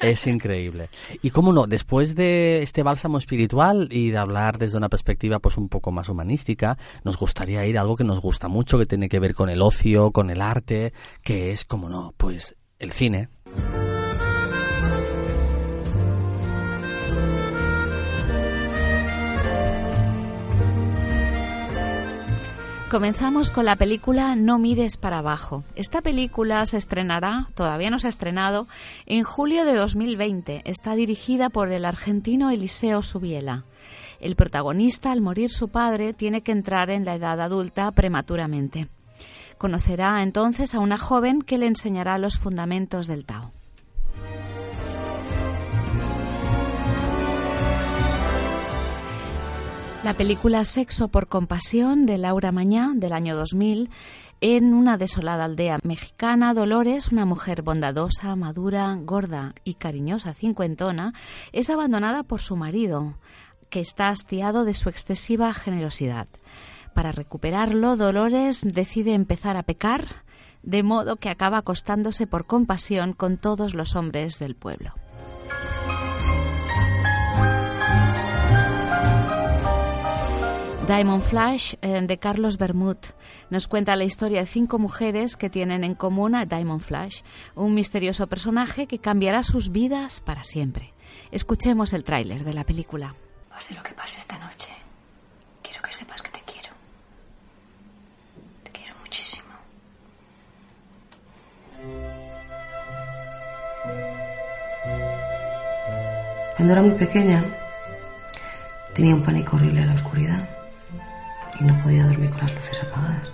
[0.00, 0.88] Es increíble.
[1.22, 5.56] Y cómo no, después de este bálsamo espiritual y de hablar desde una perspectiva pues
[5.56, 9.08] un poco más humanística, nos gustaría ir a algo que nos gusta mucho, que tiene
[9.08, 10.92] que ver con el ocio, con el arte,
[11.22, 13.28] que es, como no, pues el cine.
[22.96, 25.64] Comenzamos con la película No mires para abajo.
[25.74, 28.68] Esta película se estrenará, todavía no se ha estrenado,
[29.04, 30.62] en julio de 2020.
[30.64, 33.64] Está dirigida por el argentino Eliseo Subiela.
[34.18, 38.88] El protagonista, al morir su padre, tiene que entrar en la edad adulta prematuramente.
[39.58, 43.52] Conocerá entonces a una joven que le enseñará los fundamentos del Tao.
[50.06, 53.90] La película Sexo por compasión de Laura Mañá del año 2000
[54.40, 61.12] en una desolada aldea mexicana, Dolores, una mujer bondadosa, madura, gorda y cariñosa cincuentona,
[61.50, 63.18] es abandonada por su marido,
[63.68, 66.28] que está hastiado de su excesiva generosidad.
[66.94, 70.22] Para recuperarlo, Dolores decide empezar a pecar,
[70.62, 74.94] de modo que acaba acostándose por compasión con todos los hombres del pueblo.
[80.86, 82.96] Diamond Flash eh, de Carlos Bermud
[83.50, 87.22] nos cuenta la historia de cinco mujeres que tienen en común a Diamond Flash,
[87.56, 90.94] un misterioso personaje que cambiará sus vidas para siempre.
[91.32, 93.16] Escuchemos el tráiler de la película.
[93.50, 94.70] Pase lo que pase esta noche,
[95.60, 96.68] quiero que sepas que te quiero.
[98.62, 99.48] Te quiero muchísimo.
[106.56, 107.44] Cuando era muy pequeña,
[108.94, 110.55] tenía un pánico horrible a la oscuridad
[111.60, 113.30] y no podía dormir con las luces apagadas.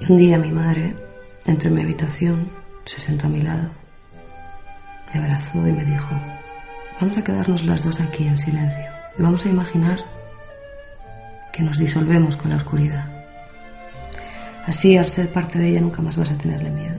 [0.00, 0.94] Y un día mi madre
[1.44, 2.50] entró en mi habitación,
[2.84, 3.68] se sentó a mi lado,
[5.12, 6.08] me abrazó y me dijo,
[7.00, 8.84] vamos a quedarnos las dos aquí en silencio
[9.18, 10.04] y vamos a imaginar
[11.52, 13.04] que nos disolvemos con la oscuridad.
[14.66, 16.98] Así, al ser parte de ella, nunca más vas a tenerle miedo.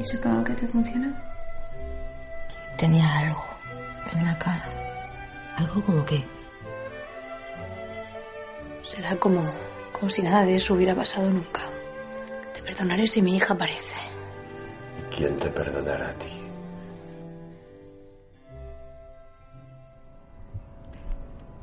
[0.00, 1.12] ¿Y supongo que te funciona?
[2.78, 3.44] Tenía algo
[4.12, 4.64] en la cara.
[5.56, 6.24] ¿Algo como qué?
[8.82, 9.42] Será como,
[9.92, 11.62] como si nada de eso hubiera pasado nunca.
[12.54, 14.00] Te perdonaré si mi hija aparece.
[14.98, 16.28] ¿Y quién te perdonará a ti?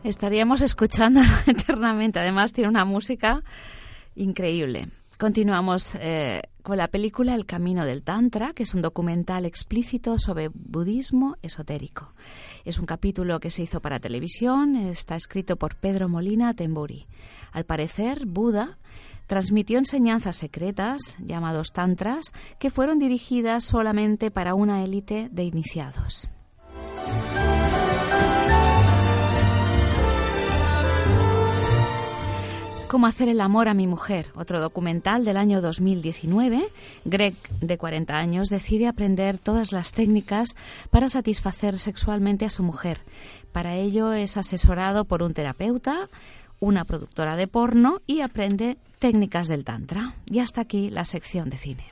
[0.04, 2.20] Estaríamos escuchando eternamente.
[2.20, 3.44] Además, tiene una música
[4.16, 4.88] increíble.
[5.20, 10.48] Continuamos eh, con la película El Camino del Tantra, que es un documental explícito sobre
[10.48, 12.14] budismo esotérico.
[12.64, 17.06] Es un capítulo que se hizo para televisión, está escrito por Pedro Molina Temburi.
[17.52, 18.78] Al parecer, Buda
[19.28, 26.30] transmitió enseñanzas secretas, llamados tantras, que fueron dirigidas solamente para una élite de iniciados.
[32.90, 36.70] Cómo hacer el amor a mi mujer, otro documental del año 2019.
[37.06, 40.56] Greg, de 40 años, decide aprender todas las técnicas
[40.90, 43.02] para satisfacer sexualmente a su mujer.
[43.52, 46.10] Para ello es asesorado por un terapeuta,
[46.60, 50.16] una productora de porno y aprende técnicas del Tantra.
[50.26, 51.86] Y hasta aquí la sección de cine.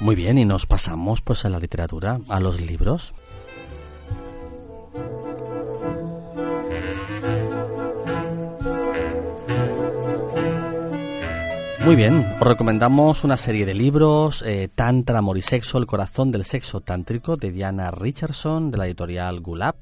[0.00, 3.14] Muy bien, y nos pasamos pues a la literatura, a los libros.
[11.86, 16.32] Muy bien, os recomendamos una serie de libros, eh, Tantra, Amor y Sexo, El corazón
[16.32, 19.76] del sexo tántrico, de Diana Richardson, de la editorial Gulab.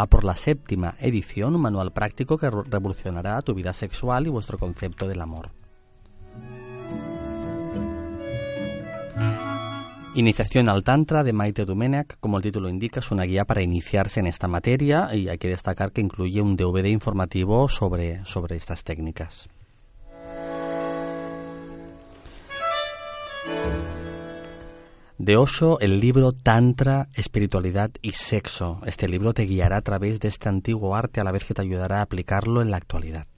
[0.00, 4.56] Va por la séptima edición, un manual práctico que revolucionará tu vida sexual y vuestro
[4.56, 5.50] concepto del amor.
[10.14, 14.20] Iniciación al Tantra de Maite Dumenac, como el título indica, es una guía para iniciarse
[14.20, 18.84] en esta materia y hay que destacar que incluye un DVD informativo sobre, sobre estas
[18.84, 19.50] técnicas.
[25.22, 28.80] De Osho, el libro Tantra, Espiritualidad y Sexo.
[28.84, 31.62] Este libro te guiará a través de este antiguo arte a la vez que te
[31.62, 33.28] ayudará a aplicarlo en la actualidad.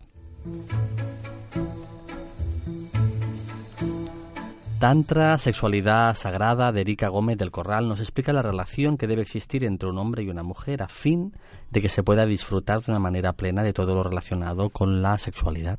[4.79, 9.63] Tantra, Sexualidad Sagrada de Erika Gómez del Corral nos explica la relación que debe existir
[9.63, 11.35] entre un hombre y una mujer a fin
[11.71, 15.19] de que se pueda disfrutar de una manera plena de todo lo relacionado con la
[15.19, 15.79] sexualidad.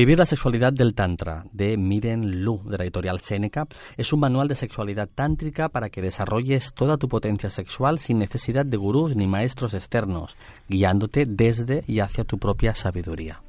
[0.00, 3.66] Vivir la sexualidad del Tantra, de Miren Lu, de la editorial Seneca,
[3.98, 8.64] es un manual de sexualidad tántrica para que desarrolles toda tu potencia sexual sin necesidad
[8.64, 10.38] de gurús ni maestros externos,
[10.70, 13.42] guiándote desde y hacia tu propia sabiduría.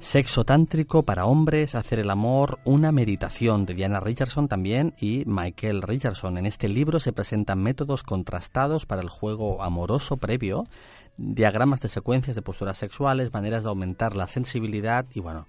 [0.00, 5.80] Sexo tántrico para hombres, hacer el amor, una meditación de Diana Richardson también y Michael
[5.80, 6.36] Richardson.
[6.36, 10.66] En este libro se presentan métodos contrastados para el juego amoroso previo
[11.16, 15.46] diagramas de secuencias de posturas sexuales, maneras de aumentar la sensibilidad y bueno,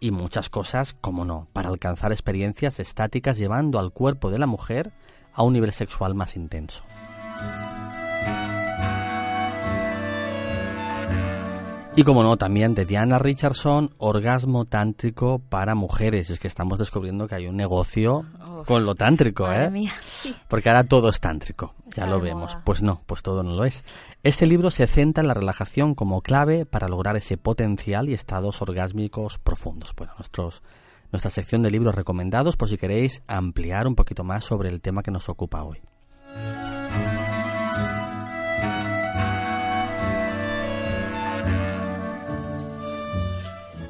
[0.00, 4.92] y muchas cosas, como no, para alcanzar experiencias estáticas llevando al cuerpo de la mujer
[5.32, 6.82] a un nivel sexual más intenso.
[11.96, 16.30] Y como no, también de Diana Richardson, orgasmo tántrico para mujeres.
[16.30, 18.24] Es que estamos descubriendo que hay un negocio
[18.64, 19.70] con lo tántrico, ¿eh?
[20.48, 22.56] Porque ahora todo es tántrico, ya lo vemos.
[22.64, 23.84] Pues no, pues todo no lo es.
[24.22, 28.62] Este libro se centra en la relajación como clave para lograr ese potencial y estados
[28.62, 29.92] orgásmicos profundos.
[29.96, 30.62] Bueno, nuestros,
[31.10, 35.02] nuestra sección de libros recomendados por si queréis ampliar un poquito más sobre el tema
[35.02, 35.80] que nos ocupa hoy.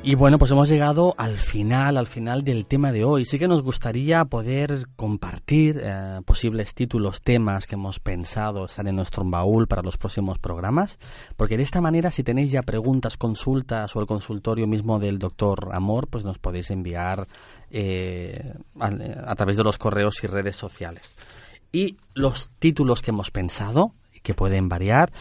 [0.03, 3.27] Y bueno, pues hemos llegado al final, al final del tema de hoy.
[3.27, 8.97] Sí que nos gustaría poder compartir eh, posibles títulos, temas que hemos pensado estar en
[8.97, 10.99] nuestro baúl para los próximos programas,
[11.37, 15.69] porque de esta manera si tenéis ya preguntas, consultas o el consultorio mismo del doctor
[15.73, 17.29] Amor, pues nos podéis enviar
[17.71, 21.15] eh, a través de los correos y redes sociales.
[21.73, 25.13] Y los títulos que hemos pensado, que pueden variar,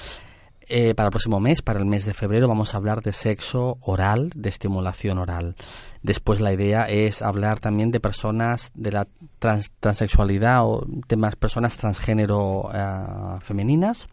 [0.70, 3.78] eh, para el próximo mes, para el mes de febrero, vamos a hablar de sexo
[3.82, 5.56] oral, de estimulación oral.
[6.02, 9.08] Después la idea es hablar también de personas de la
[9.80, 14.08] transexualidad o temas personas transgénero eh, femeninas.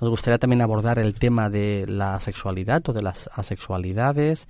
[0.00, 4.48] Nos gustaría también abordar el tema de la sexualidad o de las asexualidades,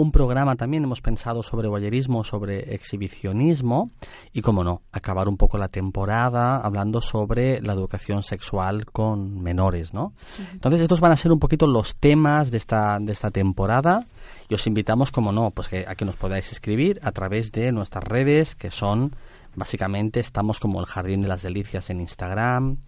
[0.00, 3.90] un programa también hemos pensado sobre boyerismo, sobre exhibicionismo
[4.32, 9.92] y, como no, acabar un poco la temporada hablando sobre la educación sexual con menores,
[9.92, 10.14] ¿no?
[10.52, 14.06] Entonces, estos van a ser un poquito los temas de esta, de esta temporada
[14.48, 17.70] y os invitamos, como no, pues que, a que nos podáis escribir a través de
[17.70, 19.14] nuestras redes que son,
[19.54, 22.78] básicamente, estamos como el Jardín de las Delicias en Instagram,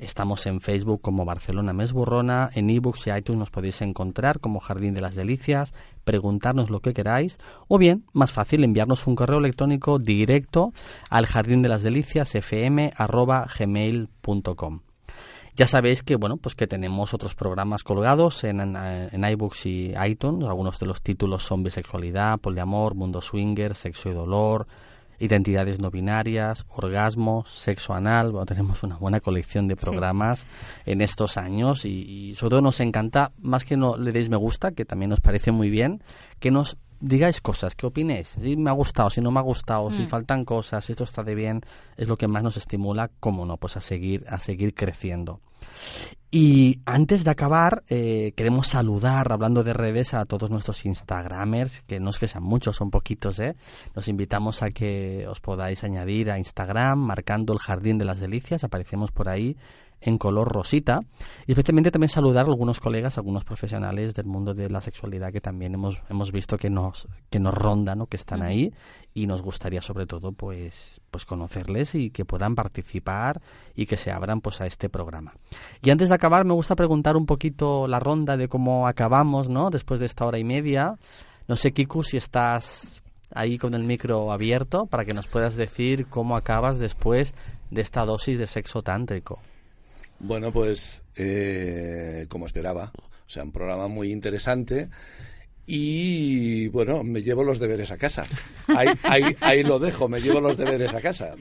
[0.00, 4.94] Estamos en Facebook como Barcelona Mesburrona, en ebooks y iTunes nos podéis encontrar como Jardín
[4.94, 5.74] de las Delicias,
[6.04, 7.36] preguntarnos lo que queráis,
[7.68, 10.72] o bien, más fácil, enviarnos un correo electrónico directo
[11.10, 12.92] al jardín de las delicias fm
[13.58, 14.80] gmail.com.
[15.54, 20.48] Ya sabéis que bueno, pues que tenemos otros programas colgados en, en, iBooks y iTunes.
[20.48, 24.66] Algunos de los títulos son bisexualidad, poliamor, mundo swinger, sexo y dolor,
[25.20, 28.32] identidades no binarias, orgasmo, sexo anal.
[28.32, 30.44] Bueno, tenemos una buena colección de programas
[30.86, 34.72] en estos años y, sobre todo nos encanta, más que no le deis me gusta,
[34.72, 36.02] que también nos parece muy bien,
[36.40, 38.28] que nos digáis cosas, ¿qué opinéis?
[38.40, 40.06] Si me ha gustado, si no me ha gustado, si mm.
[40.06, 41.62] faltan cosas, si esto está de bien,
[41.96, 45.40] es lo que más nos estimula, cómo no, pues a seguir, a seguir creciendo.
[46.32, 51.98] Y antes de acabar, eh, queremos saludar, hablando de redes, a todos nuestros Instagramers, que
[51.98, 53.56] no es que sean muchos, son poquitos, ¿eh?
[53.96, 58.62] Nos invitamos a que os podáis añadir a Instagram, marcando el Jardín de las Delicias,
[58.62, 59.56] aparecemos por ahí
[60.00, 61.00] en color rosita.
[61.46, 65.40] Y especialmente también saludar a algunos colegas, algunos profesionales del mundo de la sexualidad que
[65.40, 68.72] también hemos, hemos visto que nos, que nos rondan o que están ahí
[69.12, 73.40] y nos gustaría sobre todo pues, pues conocerles y que puedan participar
[73.74, 75.34] y que se abran pues a este programa.
[75.82, 79.70] Y antes de acabar me gusta preguntar un poquito la ronda de cómo acabamos, ¿no?
[79.70, 80.96] Después de esta hora y media.
[81.48, 83.02] No sé, Kiku, si estás
[83.34, 87.34] ahí con el micro abierto para que nos puedas decir cómo acabas después
[87.70, 89.40] de esta dosis de sexo tántrico.
[90.20, 94.90] Bueno, pues eh, como esperaba, o sea, un programa muy interesante
[95.72, 98.26] y bueno, me llevo los deberes a casa.
[98.76, 101.36] Ahí, ahí, ahí, lo dejo, me llevo los deberes a casa.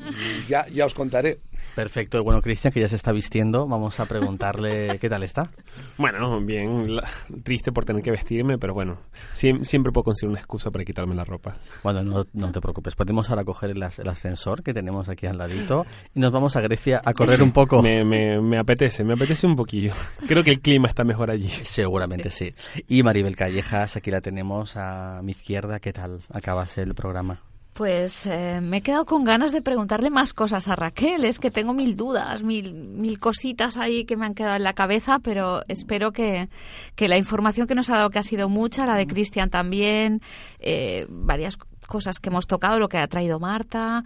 [0.47, 1.39] Ya, ya os contaré.
[1.75, 2.23] Perfecto.
[2.23, 5.49] Bueno, Cristian, que ya se está vistiendo, vamos a preguntarle qué tal está.
[5.97, 6.99] Bueno, bien,
[7.43, 8.99] triste por tener que vestirme, pero bueno,
[9.33, 11.57] siempre, puedo conseguir una excusa para quitarme la ropa.
[11.83, 15.87] Bueno, no, no te preocupes, podemos ahora coger el, ascensor que tenemos aquí al ladito
[16.13, 17.81] y nos vamos a Grecia a correr un poco.
[17.81, 19.93] Me, me, me apetece, me apetece un poquillo.
[20.27, 21.49] Creo que el clima está mejor allí.
[21.49, 22.53] Seguramente sí.
[22.87, 25.79] Y Maribel Callejas, aquí la tenemos a mi izquierda.
[25.79, 27.41] ¿Qué tal acabas el programa?
[27.73, 31.23] Pues eh, me he quedado con ganas de preguntarle más cosas a Raquel.
[31.23, 34.73] Es que tengo mil dudas, mil, mil cositas ahí que me han quedado en la
[34.73, 36.49] cabeza, pero espero que,
[36.95, 40.21] que la información que nos ha dado, que ha sido mucha, la de Cristian también,
[40.59, 44.03] eh, varias cosas que hemos tocado, lo que ha traído Marta,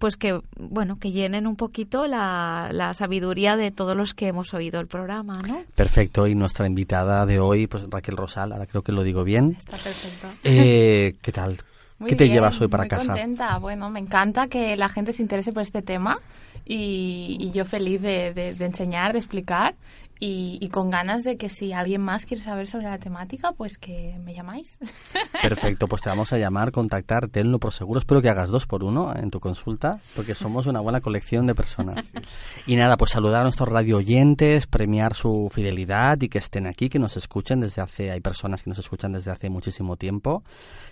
[0.00, 4.54] pues que bueno que llenen un poquito la, la, sabiduría de todos los que hemos
[4.54, 5.62] oído el programa, ¿no?
[5.74, 6.26] Perfecto.
[6.26, 9.54] Y nuestra invitada de hoy, pues Raquel Rosal, ahora creo que lo digo bien.
[9.58, 10.28] Está perfecto.
[10.42, 11.58] Eh, ¿Qué tal?
[12.06, 13.08] ¿Qué te llevas hoy para muy casa?
[13.08, 13.58] contenta.
[13.58, 16.18] Bueno, me encanta que la gente se interese por este tema
[16.64, 19.74] y, yo feliz de, de, enseñar, de explicar
[20.22, 24.18] y, con ganas de que si alguien más quiere saber sobre la temática, pues que
[24.22, 24.78] me llamáis.
[25.42, 28.00] Perfecto, pues te vamos a llamar, contactar, tenlo por seguro.
[28.00, 31.54] Espero que hagas dos por uno en tu consulta, porque somos una buena colección de
[31.54, 32.12] personas.
[32.66, 36.88] Y nada, pues saludar a nuestros radio oyentes, premiar su fidelidad y que estén aquí,
[36.88, 40.44] que nos escuchen desde hace, hay personas que nos escuchan desde hace muchísimo tiempo.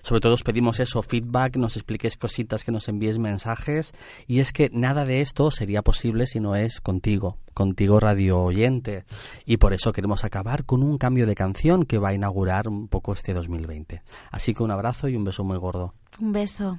[0.03, 3.93] Sobre todo os pedimos eso, feedback, nos expliquéis cositas, que nos envíes mensajes.
[4.27, 9.05] Y es que nada de esto sería posible si no es contigo, contigo radio oyente.
[9.45, 12.89] Y por eso queremos acabar con un cambio de canción que va a inaugurar un
[12.89, 14.03] poco este 2020.
[14.31, 15.95] Así que un abrazo y un beso muy gordo.
[16.21, 16.79] Un beso.